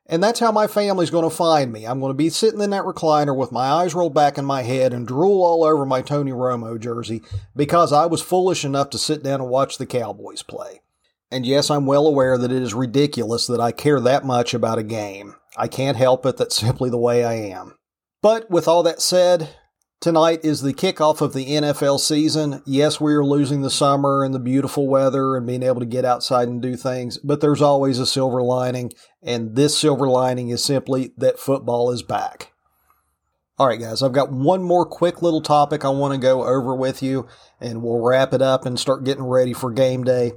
And 0.09 0.23
that's 0.23 0.39
how 0.39 0.53
my 0.53 0.69
family's 0.69 1.11
going 1.11 1.29
to 1.29 1.35
find 1.35 1.73
me. 1.73 1.85
I'm 1.85 1.99
going 1.99 2.11
to 2.11 2.15
be 2.15 2.31
sitting 2.31 2.61
in 2.61 2.71
that 2.71 2.85
recliner 2.85 3.37
with 3.37 3.51
my 3.51 3.67
eyes 3.67 3.95
rolled 3.95 4.15
back 4.15 4.39
in 4.39 4.45
my 4.45 4.63
head 4.63 4.93
and 4.93 5.07
drool 5.07 5.43
all 5.43 5.65
over 5.65 5.85
my 5.85 6.01
Tony 6.01 6.31
Romo 6.31 6.79
jersey 6.79 7.23
because 7.57 7.93
I 7.93 8.07
was 8.07 8.23
foolish 8.23 8.65
enough 8.65 8.91
to 8.91 8.99
sit 8.99 9.25
down 9.25 9.41
and 9.41 9.51
watch 9.51 9.79
the 9.79 9.87
Cowboys 9.87 10.43
play. 10.43 10.81
And 11.31 11.45
yes, 11.45 11.71
I'm 11.71 11.87
well 11.87 12.07
aware 12.07 12.39
that 12.39 12.53
it 12.53 12.63
is 12.63 12.73
ridiculous 12.73 13.49
that 13.49 13.61
I 13.61 13.73
care 13.73 14.01
that 14.01 14.25
much 14.25 14.55
about 14.55 14.79
a 14.79 14.85
game. 14.85 15.35
I 15.57 15.67
can't 15.67 15.97
help 15.97 16.25
it, 16.25 16.37
that's 16.37 16.57
simply 16.57 16.89
the 16.89 16.99
way 16.99 17.25
I 17.25 17.35
am. 17.35 17.77
But 18.23 18.49
with 18.49 18.69
all 18.69 18.85
that 18.85 19.03
said, 19.03 19.51
tonight 20.01 20.41
is 20.45 20.63
the 20.63 20.75
kickoff 20.75 21.21
of 21.21 21.33
the 21.33 21.47
NFL 21.47 22.01
season. 22.01 22.63
Yes, 22.67 23.01
we 23.01 23.15
are 23.15 23.25
losing 23.25 23.63
the 23.63 23.71
summer 23.71 24.25
and 24.25 24.35
the 24.35 24.39
beautiful 24.39 24.89
weather 24.89 25.37
and 25.37 25.47
being 25.47 25.63
able 25.63 25.81
to 25.81 25.87
get 25.87 26.05
outside 26.05 26.49
and 26.49 26.63
do 26.63 26.77
things, 26.77 27.19
but 27.19 27.41
there's 27.41 27.63
always 27.63 27.99
a 27.99 28.07
silver 28.07 28.43
lining, 28.43 28.93
and 29.23 29.57
this 29.57 29.79
silver 29.79 30.09
lining 30.09 30.49
is 30.51 30.65
simply 30.65 31.13
that 31.17 31.39
football 31.39 31.91
is 31.91 32.03
back. 32.03 32.53
All 33.59 33.69
right, 33.69 33.81
guys, 33.81 34.03
I've 34.03 34.13
got 34.13 34.31
one 34.31 34.63
more 34.63 34.85
quick 34.85 35.23
little 35.23 35.41
topic 35.41 35.85
I 35.85 35.89
want 35.89 36.13
to 36.13 36.21
go 36.21 36.45
over 36.45 36.75
with 36.75 37.03
you, 37.03 37.27
and 37.59 37.83
we'll 37.83 38.03
wrap 38.03 38.35
it 38.35 38.43
up 38.43 38.67
and 38.67 38.79
start 38.79 39.05
getting 39.05 39.25
ready 39.25 39.55
for 39.55 39.73
game 39.73 40.05
day. 40.05 40.33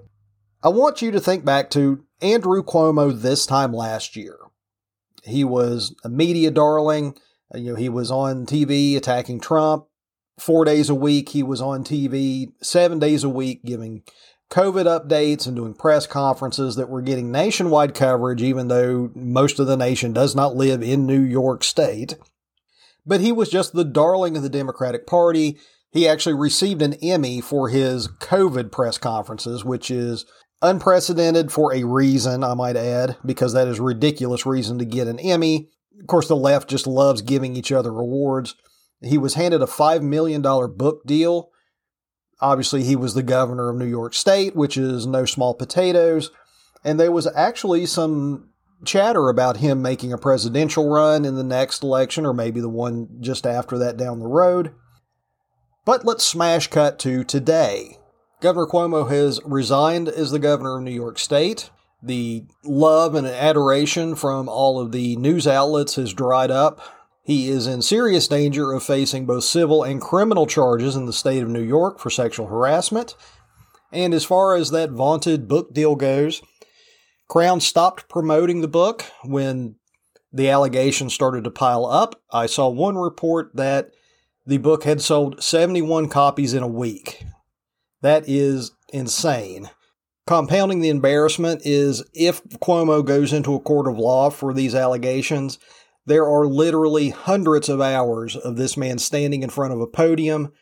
I 0.63 0.69
want 0.69 1.01
you 1.01 1.11
to 1.11 1.19
think 1.19 1.43
back 1.43 1.69
to 1.71 2.05
Andrew 2.21 2.63
Cuomo 2.63 3.11
this 3.11 3.45
time 3.45 3.73
last 3.73 4.15
year. 4.15 4.37
He 5.23 5.43
was 5.43 5.93
a 6.03 6.09
media 6.09 6.49
darling. 6.49 7.15
You 7.53 7.71
know, 7.71 7.75
he 7.75 7.89
was 7.89 8.11
on 8.11 8.45
TV 8.45 8.95
attacking 8.95 9.39
Trump 9.39 9.85
four 10.37 10.65
days 10.65 10.89
a 10.89 10.95
week. 10.95 11.29
He 11.29 11.43
was 11.43 11.61
on 11.61 11.83
TV 11.83 12.51
seven 12.61 12.99
days 12.99 13.23
a 13.23 13.29
week 13.29 13.63
giving 13.63 14.03
COVID 14.51 14.85
updates 14.85 15.47
and 15.47 15.55
doing 15.55 15.73
press 15.73 16.07
conferences 16.07 16.75
that 16.75 16.89
were 16.89 17.01
getting 17.01 17.31
nationwide 17.31 17.93
coverage, 17.93 18.41
even 18.41 18.67
though 18.67 19.11
most 19.15 19.59
of 19.59 19.67
the 19.67 19.77
nation 19.77 20.13
does 20.13 20.35
not 20.35 20.55
live 20.55 20.81
in 20.81 21.05
New 21.05 21.21
York 21.21 21.63
State. 21.63 22.15
But 23.05 23.21
he 23.21 23.31
was 23.31 23.49
just 23.49 23.73
the 23.73 23.85
darling 23.85 24.37
of 24.37 24.43
the 24.43 24.49
Democratic 24.49 25.07
Party. 25.07 25.57
He 25.91 26.07
actually 26.07 26.35
received 26.35 26.81
an 26.81 26.93
Emmy 26.95 27.41
for 27.41 27.69
his 27.69 28.07
COVID 28.07 28.71
press 28.71 28.97
conferences, 28.97 29.65
which 29.65 29.89
is 29.89 30.25
Unprecedented 30.61 31.53
for 31.53 31.73
a 31.73 31.85
reason, 31.85 32.43
I 32.43 32.53
might 32.53 32.75
add, 32.75 33.15
because 33.25 33.53
that 33.53 33.69
is 33.69 33.79
ridiculous 33.79 34.45
reason 34.45 34.77
to 34.79 34.85
get 34.85 35.07
an 35.07 35.17
Emmy. 35.17 35.69
Of 35.99 36.07
course, 36.07 36.27
the 36.27 36.35
left 36.35 36.69
just 36.69 36.87
loves 36.87 37.21
giving 37.21 37.55
each 37.55 37.71
other 37.71 37.91
awards. 37.91 38.55
He 39.01 39.17
was 39.17 39.35
handed 39.35 39.61
a 39.61 39.65
$5 39.65 40.01
million 40.01 40.41
book 40.41 41.05
deal. 41.05 41.49
Obviously, 42.41 42.83
he 42.83 42.95
was 42.95 43.13
the 43.13 43.23
governor 43.23 43.69
of 43.69 43.77
New 43.77 43.85
York 43.85 44.13
State, 44.13 44.55
which 44.55 44.77
is 44.77 45.05
no 45.05 45.25
small 45.25 45.53
potatoes. 45.53 46.31
And 46.83 46.99
there 46.99 47.11
was 47.11 47.27
actually 47.35 47.85
some 47.85 48.49
chatter 48.85 49.29
about 49.29 49.57
him 49.57 49.81
making 49.81 50.13
a 50.13 50.17
presidential 50.17 50.89
run 50.89 51.25
in 51.25 51.35
the 51.35 51.43
next 51.43 51.83
election, 51.83 52.25
or 52.25 52.33
maybe 52.33 52.61
the 52.61 52.69
one 52.69 53.07
just 53.19 53.45
after 53.45 53.77
that 53.77 53.97
down 53.97 54.19
the 54.19 54.27
road. 54.27 54.73
But 55.85 56.05
let's 56.05 56.23
smash 56.23 56.67
cut 56.67 56.99
to 56.99 57.23
today. 57.23 57.97
Governor 58.41 58.67
Cuomo 58.67 59.09
has 59.09 59.41
resigned 59.43 60.07
as 60.07 60.31
the 60.31 60.39
governor 60.39 60.77
of 60.77 60.83
New 60.83 60.91
York 60.91 61.19
State. 61.19 61.71
The 62.01 62.45
love 62.63 63.15
and 63.15 63.27
adoration 63.27 64.15
from 64.15 64.47
all 64.47 64.79
of 64.79 64.91
the 64.91 65.15
news 65.17 65.47
outlets 65.47 65.95
has 65.95 66.13
dried 66.13 66.51
up. 66.51 66.81
He 67.23 67.49
is 67.49 67.67
in 67.67 67.81
serious 67.81 68.27
danger 68.27 68.71
of 68.71 68.83
facing 68.83 69.25
both 69.25 69.43
civil 69.43 69.83
and 69.83 70.01
criminal 70.01 70.47
charges 70.47 70.95
in 70.95 71.05
the 71.05 71.13
state 71.13 71.43
of 71.43 71.49
New 71.49 71.61
York 71.61 71.99
for 71.99 72.09
sexual 72.09 72.47
harassment. 72.47 73.15
And 73.91 74.13
as 74.13 74.23
far 74.23 74.55
as 74.55 74.71
that 74.71 74.91
vaunted 74.91 75.47
book 75.47 75.73
deal 75.73 75.95
goes, 75.95 76.41
Crown 77.27 77.59
stopped 77.59 78.09
promoting 78.09 78.61
the 78.61 78.67
book 78.67 79.05
when 79.23 79.75
the 80.31 80.49
allegations 80.49 81.13
started 81.13 81.43
to 81.43 81.51
pile 81.51 81.85
up. 81.85 82.21
I 82.31 82.45
saw 82.45 82.69
one 82.69 82.97
report 82.97 83.51
that 83.55 83.91
the 84.45 84.57
book 84.57 84.83
had 84.83 85.01
sold 85.01 85.43
71 85.43 86.09
copies 86.09 86.53
in 86.53 86.63
a 86.63 86.67
week. 86.67 87.23
That 88.01 88.23
is 88.27 88.71
insane. 88.91 89.69
Compounding 90.29 90.79
the 90.79 90.89
embarrassment 90.89 91.63
is 91.65 92.03
if 92.13 92.43
Cuomo 92.59 93.03
goes 93.03 93.33
into 93.33 93.55
a 93.55 93.59
court 93.59 93.87
of 93.87 93.97
law 93.97 94.29
for 94.29 94.53
these 94.53 94.75
allegations, 94.75 95.57
there 96.05 96.23
are 96.23 96.45
literally 96.45 97.09
hundreds 97.09 97.67
of 97.67 97.81
hours 97.81 98.35
of 98.35 98.55
this 98.55 98.77
man 98.77 98.99
standing 98.99 99.41
in 99.41 99.49
front 99.49 99.73
of 99.73 99.81
a 99.81 99.87
podium 99.87 100.53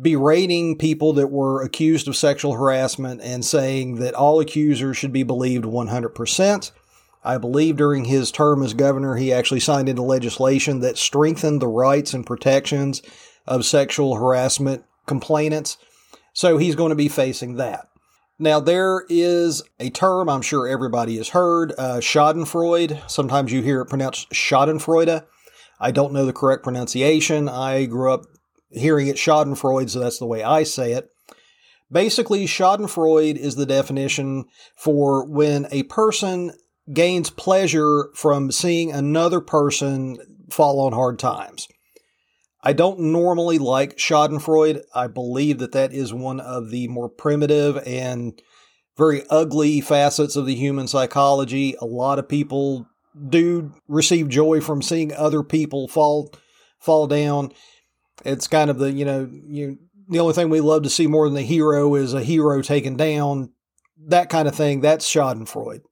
berating 0.00 0.78
people 0.78 1.12
that 1.14 1.32
were 1.32 1.64
accused 1.64 2.06
of 2.06 2.14
sexual 2.14 2.52
harassment 2.52 3.20
and 3.22 3.44
saying 3.44 3.96
that 3.96 4.14
all 4.14 4.38
accusers 4.38 4.96
should 4.96 5.12
be 5.12 5.24
believed 5.24 5.64
100%. 5.64 6.70
I 7.24 7.38
believe 7.38 7.76
during 7.76 8.04
his 8.04 8.30
term 8.30 8.62
as 8.62 8.72
governor, 8.72 9.16
he 9.16 9.32
actually 9.32 9.58
signed 9.58 9.88
into 9.88 10.02
legislation 10.02 10.78
that 10.78 10.96
strengthened 10.96 11.60
the 11.60 11.66
rights 11.66 12.14
and 12.14 12.24
protections 12.24 13.02
of 13.48 13.66
sexual 13.66 14.14
harassment 14.14 14.84
complainants. 15.06 15.76
So 16.32 16.56
he's 16.56 16.76
going 16.76 16.90
to 16.90 16.94
be 16.94 17.08
facing 17.08 17.56
that. 17.56 17.88
Now, 18.38 18.60
there 18.60 19.04
is 19.08 19.62
a 19.80 19.88
term 19.88 20.28
I'm 20.28 20.42
sure 20.42 20.68
everybody 20.68 21.16
has 21.16 21.30
heard, 21.30 21.72
uh, 21.78 22.00
Schadenfreude. 22.00 23.10
Sometimes 23.10 23.50
you 23.50 23.62
hear 23.62 23.80
it 23.80 23.86
pronounced 23.86 24.30
Schadenfreude. 24.30 25.24
I 25.80 25.90
don't 25.90 26.12
know 26.12 26.26
the 26.26 26.34
correct 26.34 26.62
pronunciation. 26.62 27.48
I 27.48 27.86
grew 27.86 28.12
up 28.12 28.26
hearing 28.70 29.06
it 29.06 29.16
Schadenfreude, 29.16 29.88
so 29.88 30.00
that's 30.00 30.18
the 30.18 30.26
way 30.26 30.42
I 30.42 30.64
say 30.64 30.92
it. 30.92 31.08
Basically, 31.90 32.46
Schadenfreude 32.46 33.36
is 33.36 33.54
the 33.54 33.66
definition 33.66 34.44
for 34.76 35.24
when 35.24 35.66
a 35.70 35.84
person 35.84 36.52
gains 36.92 37.30
pleasure 37.30 38.10
from 38.14 38.52
seeing 38.52 38.92
another 38.92 39.40
person 39.40 40.18
fall 40.50 40.80
on 40.80 40.92
hard 40.92 41.18
times. 41.18 41.68
I 42.66 42.72
don't 42.72 42.98
normally 42.98 43.58
like 43.58 43.96
Schadenfreude. 43.96 44.82
I 44.92 45.06
believe 45.06 45.60
that 45.60 45.70
that 45.70 45.92
is 45.92 46.12
one 46.12 46.40
of 46.40 46.70
the 46.70 46.88
more 46.88 47.08
primitive 47.08 47.80
and 47.86 48.42
very 48.98 49.22
ugly 49.30 49.80
facets 49.80 50.34
of 50.34 50.46
the 50.46 50.54
human 50.56 50.88
psychology. 50.88 51.76
A 51.80 51.84
lot 51.84 52.18
of 52.18 52.28
people 52.28 52.88
do 53.28 53.72
receive 53.86 54.28
joy 54.28 54.60
from 54.60 54.82
seeing 54.82 55.14
other 55.14 55.44
people 55.44 55.86
fall 55.86 56.34
fall 56.80 57.06
down. 57.06 57.52
It's 58.24 58.48
kind 58.48 58.68
of 58.68 58.78
the 58.78 58.90
you 58.90 59.04
know 59.04 59.30
you 59.46 59.78
the 60.08 60.18
only 60.18 60.34
thing 60.34 60.50
we 60.50 60.60
love 60.60 60.82
to 60.82 60.90
see 60.90 61.06
more 61.06 61.28
than 61.28 61.36
the 61.36 61.42
hero 61.42 61.94
is 61.94 62.14
a 62.14 62.22
hero 62.24 62.62
taken 62.62 62.96
down. 62.96 63.52
That 64.08 64.28
kind 64.28 64.48
of 64.48 64.56
thing. 64.56 64.80
That's 64.80 65.08
Schadenfreude. 65.08 65.82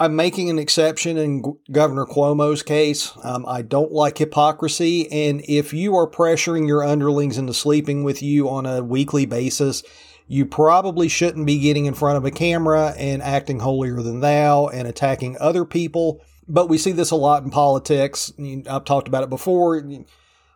I'm 0.00 0.14
making 0.14 0.48
an 0.48 0.60
exception 0.60 1.16
in 1.16 1.42
Governor 1.72 2.06
Cuomo's 2.06 2.62
case. 2.62 3.12
Um, 3.24 3.44
I 3.48 3.62
don't 3.62 3.90
like 3.90 4.16
hypocrisy. 4.18 5.10
And 5.10 5.42
if 5.48 5.72
you 5.72 5.96
are 5.96 6.08
pressuring 6.08 6.68
your 6.68 6.84
underlings 6.84 7.36
into 7.36 7.52
sleeping 7.52 8.04
with 8.04 8.22
you 8.22 8.48
on 8.48 8.64
a 8.64 8.80
weekly 8.82 9.26
basis, 9.26 9.82
you 10.28 10.46
probably 10.46 11.08
shouldn't 11.08 11.46
be 11.46 11.58
getting 11.58 11.86
in 11.86 11.94
front 11.94 12.16
of 12.16 12.24
a 12.24 12.30
camera 12.30 12.94
and 12.96 13.22
acting 13.22 13.58
holier 13.58 14.00
than 14.00 14.20
thou 14.20 14.68
and 14.68 14.86
attacking 14.86 15.36
other 15.40 15.64
people. 15.64 16.22
But 16.46 16.68
we 16.68 16.78
see 16.78 16.92
this 16.92 17.10
a 17.10 17.16
lot 17.16 17.42
in 17.42 17.50
politics. 17.50 18.32
I've 18.68 18.84
talked 18.84 19.08
about 19.08 19.24
it 19.24 19.30
before. 19.30 19.82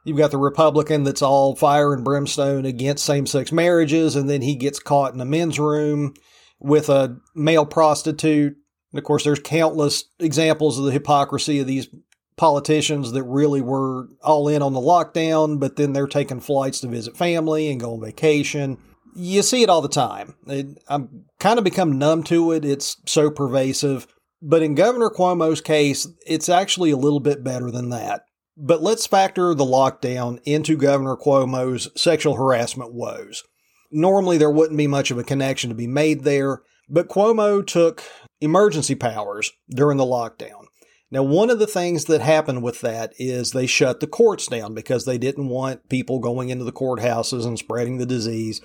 You've 0.04 0.18
got 0.18 0.30
the 0.30 0.38
Republican 0.38 1.02
that's 1.02 1.22
all 1.22 1.56
fire 1.56 1.92
and 1.92 2.04
brimstone 2.04 2.64
against 2.64 3.04
same 3.04 3.26
sex 3.26 3.50
marriages, 3.50 4.14
and 4.14 4.30
then 4.30 4.42
he 4.42 4.54
gets 4.54 4.78
caught 4.78 5.14
in 5.14 5.20
a 5.20 5.24
men's 5.24 5.58
room 5.58 6.14
with 6.60 6.88
a 6.88 7.16
male 7.34 7.66
prostitute 7.66 8.56
and 8.92 8.98
of 8.98 9.04
course, 9.04 9.24
there's 9.24 9.40
countless 9.40 10.04
examples 10.18 10.78
of 10.78 10.84
the 10.84 10.92
hypocrisy 10.92 11.60
of 11.60 11.66
these 11.66 11.88
politicians 12.36 13.12
that 13.12 13.22
really 13.24 13.60
were 13.60 14.08
all 14.22 14.48
in 14.48 14.62
on 14.62 14.72
the 14.72 14.80
lockdown, 14.80 15.58
but 15.58 15.76
then 15.76 15.92
they're 15.92 16.06
taking 16.06 16.40
flights 16.40 16.80
to 16.80 16.88
visit 16.88 17.16
family 17.16 17.70
and 17.70 17.80
go 17.80 17.94
on 17.94 18.00
vacation. 18.00 18.78
You 19.14 19.42
see 19.42 19.62
it 19.62 19.68
all 19.68 19.82
the 19.82 19.88
time. 19.88 20.34
It, 20.46 20.82
I'm 20.88 21.24
kind 21.38 21.58
of 21.58 21.64
become 21.64 21.98
numb 21.98 22.22
to 22.24 22.52
it. 22.52 22.64
It's 22.64 22.96
so 23.06 23.30
pervasive. 23.30 24.06
But 24.40 24.62
in 24.62 24.74
Governor 24.74 25.10
Cuomo's 25.10 25.60
case, 25.60 26.08
it's 26.26 26.48
actually 26.48 26.90
a 26.90 26.96
little 26.96 27.20
bit 27.20 27.44
better 27.44 27.70
than 27.70 27.90
that. 27.90 28.24
But 28.56 28.82
let's 28.82 29.06
factor 29.06 29.54
the 29.54 29.64
lockdown 29.64 30.40
into 30.44 30.76
Governor 30.76 31.16
Cuomo's 31.16 31.88
sexual 32.00 32.34
harassment 32.34 32.92
woes. 32.92 33.42
Normally, 33.90 34.38
there 34.38 34.50
wouldn't 34.50 34.78
be 34.78 34.86
much 34.86 35.10
of 35.10 35.18
a 35.18 35.24
connection 35.24 35.70
to 35.70 35.76
be 35.76 35.86
made 35.86 36.24
there, 36.24 36.62
but 36.88 37.08
Cuomo 37.08 37.66
took 37.66 38.02
emergency 38.42 38.94
powers 38.94 39.52
during 39.70 39.98
the 39.98 40.04
lockdown. 40.04 40.66
Now, 41.10 41.22
one 41.22 41.50
of 41.50 41.58
the 41.58 41.66
things 41.66 42.06
that 42.06 42.22
happened 42.22 42.62
with 42.62 42.80
that 42.80 43.12
is 43.18 43.50
they 43.50 43.66
shut 43.66 44.00
the 44.00 44.06
courts 44.06 44.46
down 44.46 44.72
because 44.72 45.04
they 45.04 45.18
didn't 45.18 45.48
want 45.48 45.90
people 45.90 46.18
going 46.18 46.48
into 46.48 46.64
the 46.64 46.72
courthouses 46.72 47.44
and 47.46 47.58
spreading 47.58 47.98
the 47.98 48.06
disease. 48.06 48.62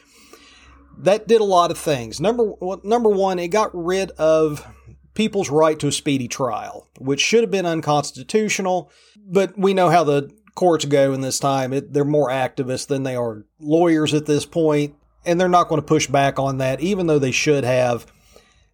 That 0.98 1.28
did 1.28 1.42
a 1.42 1.46
lot 1.46 1.72
of 1.72 1.78
things. 1.78 2.22
Number 2.22 2.54
number 2.84 3.10
one, 3.10 3.38
it 3.38 3.50
got 3.50 3.70
rid 3.74 4.12
of 4.12 4.66
people's 5.13 5.50
right 5.50 5.78
to 5.80 5.88
a 5.88 5.92
speedy 5.92 6.28
trial, 6.28 6.88
which 7.00 7.20
should 7.20 7.42
have 7.42 7.52
been 7.52 7.66
unconstitutional, 7.66 8.92
but 9.18 9.58
we 9.58 9.74
know 9.74 9.90
how 9.90 10.06
the 10.06 10.32
courts 10.56 10.86
go 10.86 11.12
in 11.12 11.22
this 11.22 11.40
time. 11.40 11.74
It, 11.74 11.92
they're 11.92 12.06
more 12.06 12.30
activists 12.30 12.88
than 12.88 13.04
they 13.04 13.16
are 13.16 13.46
lawyers 13.60 14.13
at 14.13 14.26
this 14.26 14.46
point, 14.46 14.96
and 15.26 15.40
they're 15.40 15.50
not 15.50 15.68
going 15.68 15.82
to 15.82 15.86
push 15.86 16.08
back 16.08 16.40
on 16.40 16.60
that, 16.60 16.80
even 16.80 17.08
though 17.08 17.20
they 17.20 17.32
should 17.32 17.66
have 17.66 18.08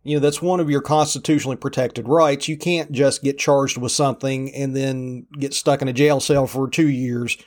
you 0.03 0.15
know, 0.15 0.19
that's 0.19 0.41
one 0.41 0.59
of 0.59 0.69
your 0.69 0.81
constitutionally 0.81 1.55
protected 1.55 2.07
rights. 2.07 2.47
You 2.47 2.57
can't 2.57 2.91
just 2.91 3.23
get 3.23 3.37
charged 3.37 3.77
with 3.77 3.91
something 3.91 4.53
and 4.53 4.75
then 4.75 5.27
get 5.39 5.53
stuck 5.53 5.81
in 5.81 5.87
a 5.87 5.93
jail 5.93 6.19
cell 6.19 6.45
for 6.45 6.69
two 6.69 6.89
years. 6.89 7.37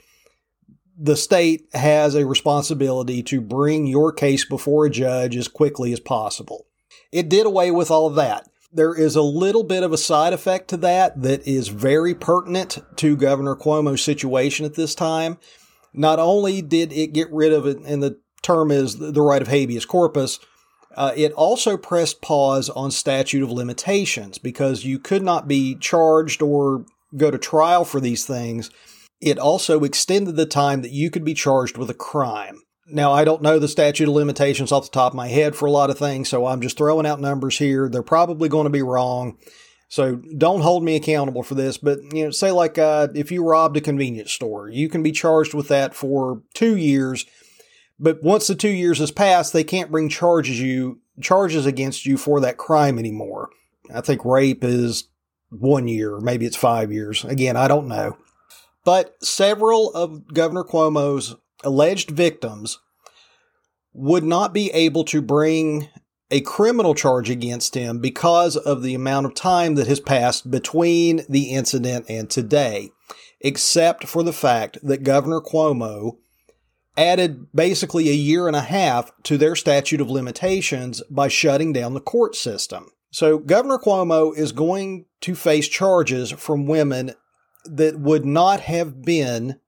The 0.99 1.17
state 1.17 1.69
has 1.75 2.15
a 2.15 2.27
responsibility 2.27 3.23
to 3.25 3.43
bring 3.43 3.87
your 3.87 4.11
case 4.13 4.47
before 4.47 4.87
a 4.87 4.91
judge 4.91 5.37
as 5.37 5.49
quickly 5.49 5.93
as 5.93 6.01
possible. 6.01 6.67
It 7.13 7.29
did 7.29 7.45
away 7.45 7.71
with 7.71 7.91
all 7.91 8.07
of 8.07 8.15
that. 8.15 8.49
There 8.73 8.95
is 8.95 9.17
a 9.17 9.23
little 9.23 9.63
bit 9.63 9.83
of 9.83 9.93
a 9.93 9.99
side 9.99 10.33
effect 10.33 10.69
to 10.69 10.79
that 10.79 11.23
that 11.23 11.47
is 11.47 11.69
very 11.69 12.15
pertinent 12.15 12.79
to 12.97 13.17
Governor 13.17 13.55
Cuomo's 13.55 14.03
situation 14.03 14.65
at 14.65 14.75
this 14.75 14.95
time. 14.95 15.39
Not 15.93 16.19
only 16.19 16.63
did 16.63 16.93
it 16.93 17.13
get 17.13 17.31
rid 17.31 17.53
of 17.53 17.67
it, 17.67 17.79
and 17.87 18.03
the 18.03 18.19
term 18.43 18.71
is 18.71 18.99
the 18.99 19.23
right 19.23 19.41
of 19.41 19.49
habeas 19.49 19.87
corpus, 19.87 20.39
uh, 20.97 21.13
it 21.15 21.33
also 21.33 21.77
pressed 21.77 22.23
pause 22.23 22.71
on 22.71 22.91
statute 22.91 23.43
of 23.43 23.51
limitations 23.51 24.39
because 24.39 24.85
you 24.85 24.99
could 24.99 25.23
not 25.23 25.47
be 25.47 25.75
charged 25.77 26.41
or 26.41 26.87
go 27.17 27.31
to 27.31 27.39
trial 27.39 27.85
for 27.85 28.01
these 28.01 28.25
things. 28.25 28.71
It 29.21 29.39
also 29.39 29.85
extended 29.85 30.37
the 30.37 30.47
time 30.47 30.83
that 30.83 30.93
you 30.93 31.11
could 31.11 31.25
be 31.25 31.35
charged 31.35 31.77
with 31.77 31.91
a 31.91 31.95
crime. 31.95 32.63
Now, 32.89 33.13
I 33.13 33.25
don't 33.25 33.43
know 33.43 33.59
the 33.59 33.69
statute 33.69 34.09
of 34.09 34.15
limitations 34.15 34.73
off 34.73 34.85
the 34.85 34.91
top 34.91 35.13
of 35.13 35.17
my 35.17 35.29
head 35.29 35.55
for 35.57 35.67
a 35.67 35.71
lot 35.71 35.91
of 35.91 35.99
things, 35.99 36.29
so 36.29 36.47
I'm 36.47 36.61
just 36.61 36.79
throwing 36.79 37.07
out 37.07 37.21
numbers 37.21 37.59
here. 37.59 37.89
They're 37.89 38.03
probably 38.03 38.49
going 38.49 38.65
to 38.65 38.71
be 38.71 38.83
wrong. 38.83 39.39
So 39.89 40.17
don't 40.17 40.63
hold 40.63 40.83
me 40.83 40.97
accountable 40.97 41.43
for 41.43 41.55
this, 41.55 41.79
but 41.79 41.99
you 42.13 42.25
know, 42.25 42.31
say 42.31 42.51
like 42.51 42.79
uh, 42.79 43.09
if 43.15 43.31
you 43.31 43.45
robbed 43.45 43.77
a 43.77 43.81
convenience 43.81 44.33
store, 44.33 44.69
you 44.69 44.89
can 44.89 45.03
be 45.03 45.13
charged 45.13 45.55
with 45.55 45.69
that 45.69 45.95
for 45.95 46.43
two 46.55 46.77
years 46.77 47.27
but 47.99 48.23
once 48.23 48.47
the 48.47 48.55
two 48.55 48.69
years 48.69 48.99
has 48.99 49.11
passed, 49.11 49.53
they 49.53 49.65
can't 49.65 49.91
bring 49.91 50.09
charges 50.09 50.61
you 50.61 51.01
charges 51.21 51.65
against 51.65 52.05
you 52.05 52.17
for 52.17 52.41
that 52.41 52.59
crime 52.59 52.99
anymore. 52.99 53.49
I 53.95 54.01
think 54.01 54.25
rape 54.25 54.63
is 54.63 55.09
one 55.51 55.89
year, 55.89 56.19
maybe 56.21 56.45
it's 56.45 56.57
five 56.57 56.93
years. 56.93 57.25
Again, 57.25 57.57
I 57.57 57.69
don't 57.69 57.89
know. 57.89 58.19
But 58.85 59.17
several 59.23 59.93
of 59.95 60.33
Governor 60.33 60.65
Cuomo's 60.65 61.37
alleged 61.65 62.11
victims 62.11 62.79
would 63.93 64.25
not 64.25 64.53
be 64.53 64.71
able 64.73 65.05
to 65.05 65.23
bring 65.23 65.89
a 66.31 66.41
criminal 66.43 66.95
charge 66.95 67.31
against 67.31 67.75
him 67.75 67.99
because 68.01 68.57
of 68.57 68.83
the 68.83 68.95
amount 68.95 69.27
of 69.27 69.35
time 69.35 69.77
that 69.77 69.87
has 69.87 70.01
passed 70.01 70.51
between 70.51 71.23
the 71.29 71.51
incident 71.53 72.05
and 72.09 72.29
today, 72.29 72.91
except 73.41 74.07
for 74.07 74.23
the 74.23 74.33
fact 74.33 74.79
that 74.83 75.03
Governor 75.03 75.41
Cuomo 75.41 76.19
added 76.97 77.47
basically 77.55 78.09
a 78.09 78.15
year 78.15 78.47
and 78.47 78.57
a 78.57 78.63
half 78.63 79.11
to 79.25 79.37
their 79.37 79.55
statute 79.55 80.01
of 80.01 80.11
limitations 80.11 81.03
by 81.11 81.29
shutting 81.29 81.73
down 81.73 81.95
the 81.95 82.01
court 82.01 82.35
system. 82.35 82.91
So 83.11 83.39
Governor 83.39 83.79
Cuomo 83.79 84.37
is 84.37 84.53
going 84.53 85.07
to 85.23 85.35
face 85.35 85.69
charges 85.69 86.31
from 86.31 86.67
women 86.67 87.13
that 87.65 87.99
would 87.99 88.25
not 88.25 88.61
have 88.61 89.03
been 89.03 89.59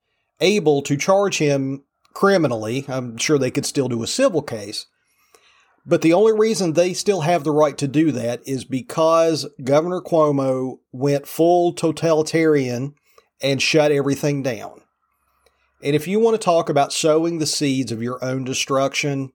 able 0.41 0.83
to 0.83 0.97
charge 0.97 1.39
him 1.39 1.85
criminally. 2.13 2.85
I'm 2.89 3.17
sure 3.17 3.39
they 3.39 3.51
could 3.51 3.67
still 3.67 3.89
do 3.89 4.03
a 4.03 4.07
civil 4.07 4.43
case. 4.43 4.87
But 5.87 6.03
the 6.03 6.13
only 6.13 6.33
reason 6.33 6.75
they 6.75 6.93
still 6.93 7.23
have 7.23 7.45
the 7.45 7.51
right 7.51 7.79
to 7.79 7.89
do 7.89 8.13
that 8.13 8.43
is 8.47 8.65
because 8.65 9.47
Governor 9.65 10.03
Cuomo 10.03 10.81
went 10.93 11.27
full 11.27 11.73
totalitarian 11.73 12.95
and 13.41 13.63
shut 13.63 13.91
everything 13.91 14.43
down. 14.43 14.83
And 15.83 15.95
if 15.95 16.09
you 16.09 16.19
want 16.19 16.35
to 16.35 16.45
talk 16.45 16.69
about 16.69 16.93
sowing 16.93 17.39
the 17.39 17.47
seeds 17.47 17.93
of 17.93 18.03
your 18.03 18.23
own 18.25 18.45
destruction, 18.45 19.33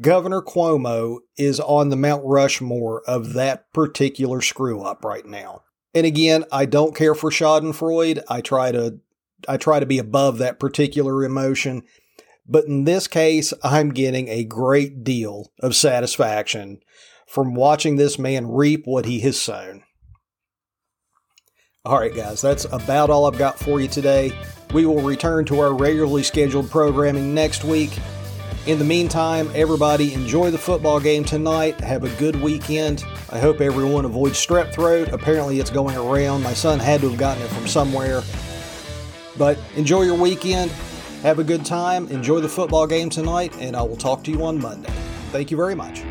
Governor 0.00 0.42
Cuomo 0.42 1.18
is 1.36 1.60
on 1.60 1.90
the 1.90 1.96
Mount 1.96 2.22
Rushmore 2.24 3.02
of 3.06 3.34
that 3.34 3.72
particular 3.72 4.40
screw 4.40 4.82
up 4.82 5.04
right 5.04 5.26
now. 5.26 5.62
And 5.94 6.06
again, 6.06 6.44
I 6.50 6.64
don't 6.64 6.96
care 6.96 7.14
for 7.14 7.30
Schadenfreude. 7.30 8.22
I 8.28 8.40
try 8.40 8.72
to 8.72 8.98
I 9.48 9.56
try 9.56 9.80
to 9.80 9.86
be 9.86 9.98
above 9.98 10.38
that 10.38 10.60
particular 10.60 11.24
emotion. 11.24 11.82
But 12.46 12.66
in 12.66 12.84
this 12.84 13.08
case, 13.08 13.52
I'm 13.62 13.90
getting 13.90 14.28
a 14.28 14.44
great 14.44 15.04
deal 15.04 15.52
of 15.60 15.76
satisfaction 15.76 16.80
from 17.26 17.54
watching 17.54 17.96
this 17.96 18.18
man 18.18 18.50
reap 18.50 18.82
what 18.84 19.04
he 19.04 19.20
has 19.20 19.40
sown. 19.40 19.82
All 21.84 21.98
right, 21.98 22.14
guys, 22.14 22.40
that's 22.40 22.64
about 22.66 23.10
all 23.10 23.26
I've 23.26 23.38
got 23.38 23.58
for 23.58 23.80
you 23.80 23.88
today. 23.88 24.30
We 24.72 24.86
will 24.86 25.02
return 25.02 25.44
to 25.46 25.58
our 25.58 25.74
regularly 25.74 26.22
scheduled 26.22 26.70
programming 26.70 27.34
next 27.34 27.64
week. 27.64 27.98
In 28.68 28.78
the 28.78 28.84
meantime, 28.84 29.50
everybody 29.52 30.14
enjoy 30.14 30.52
the 30.52 30.58
football 30.58 31.00
game 31.00 31.24
tonight. 31.24 31.80
Have 31.80 32.04
a 32.04 32.08
good 32.20 32.40
weekend. 32.40 33.04
I 33.30 33.40
hope 33.40 33.60
everyone 33.60 34.04
avoids 34.04 34.34
strep 34.34 34.72
throat. 34.72 35.08
Apparently, 35.08 35.58
it's 35.58 35.70
going 35.70 35.96
around. 35.96 36.44
My 36.44 36.54
son 36.54 36.78
had 36.78 37.00
to 37.00 37.08
have 37.08 37.18
gotten 37.18 37.42
it 37.42 37.48
from 37.48 37.66
somewhere. 37.66 38.22
But 39.36 39.58
enjoy 39.74 40.02
your 40.02 40.16
weekend. 40.16 40.70
Have 41.22 41.40
a 41.40 41.44
good 41.44 41.64
time. 41.64 42.06
Enjoy 42.10 42.38
the 42.38 42.48
football 42.48 42.86
game 42.86 43.10
tonight, 43.10 43.56
and 43.58 43.74
I 43.74 43.82
will 43.82 43.96
talk 43.96 44.22
to 44.22 44.30
you 44.30 44.44
on 44.44 44.60
Monday. 44.60 44.92
Thank 45.32 45.50
you 45.50 45.56
very 45.56 45.74
much. 45.74 46.04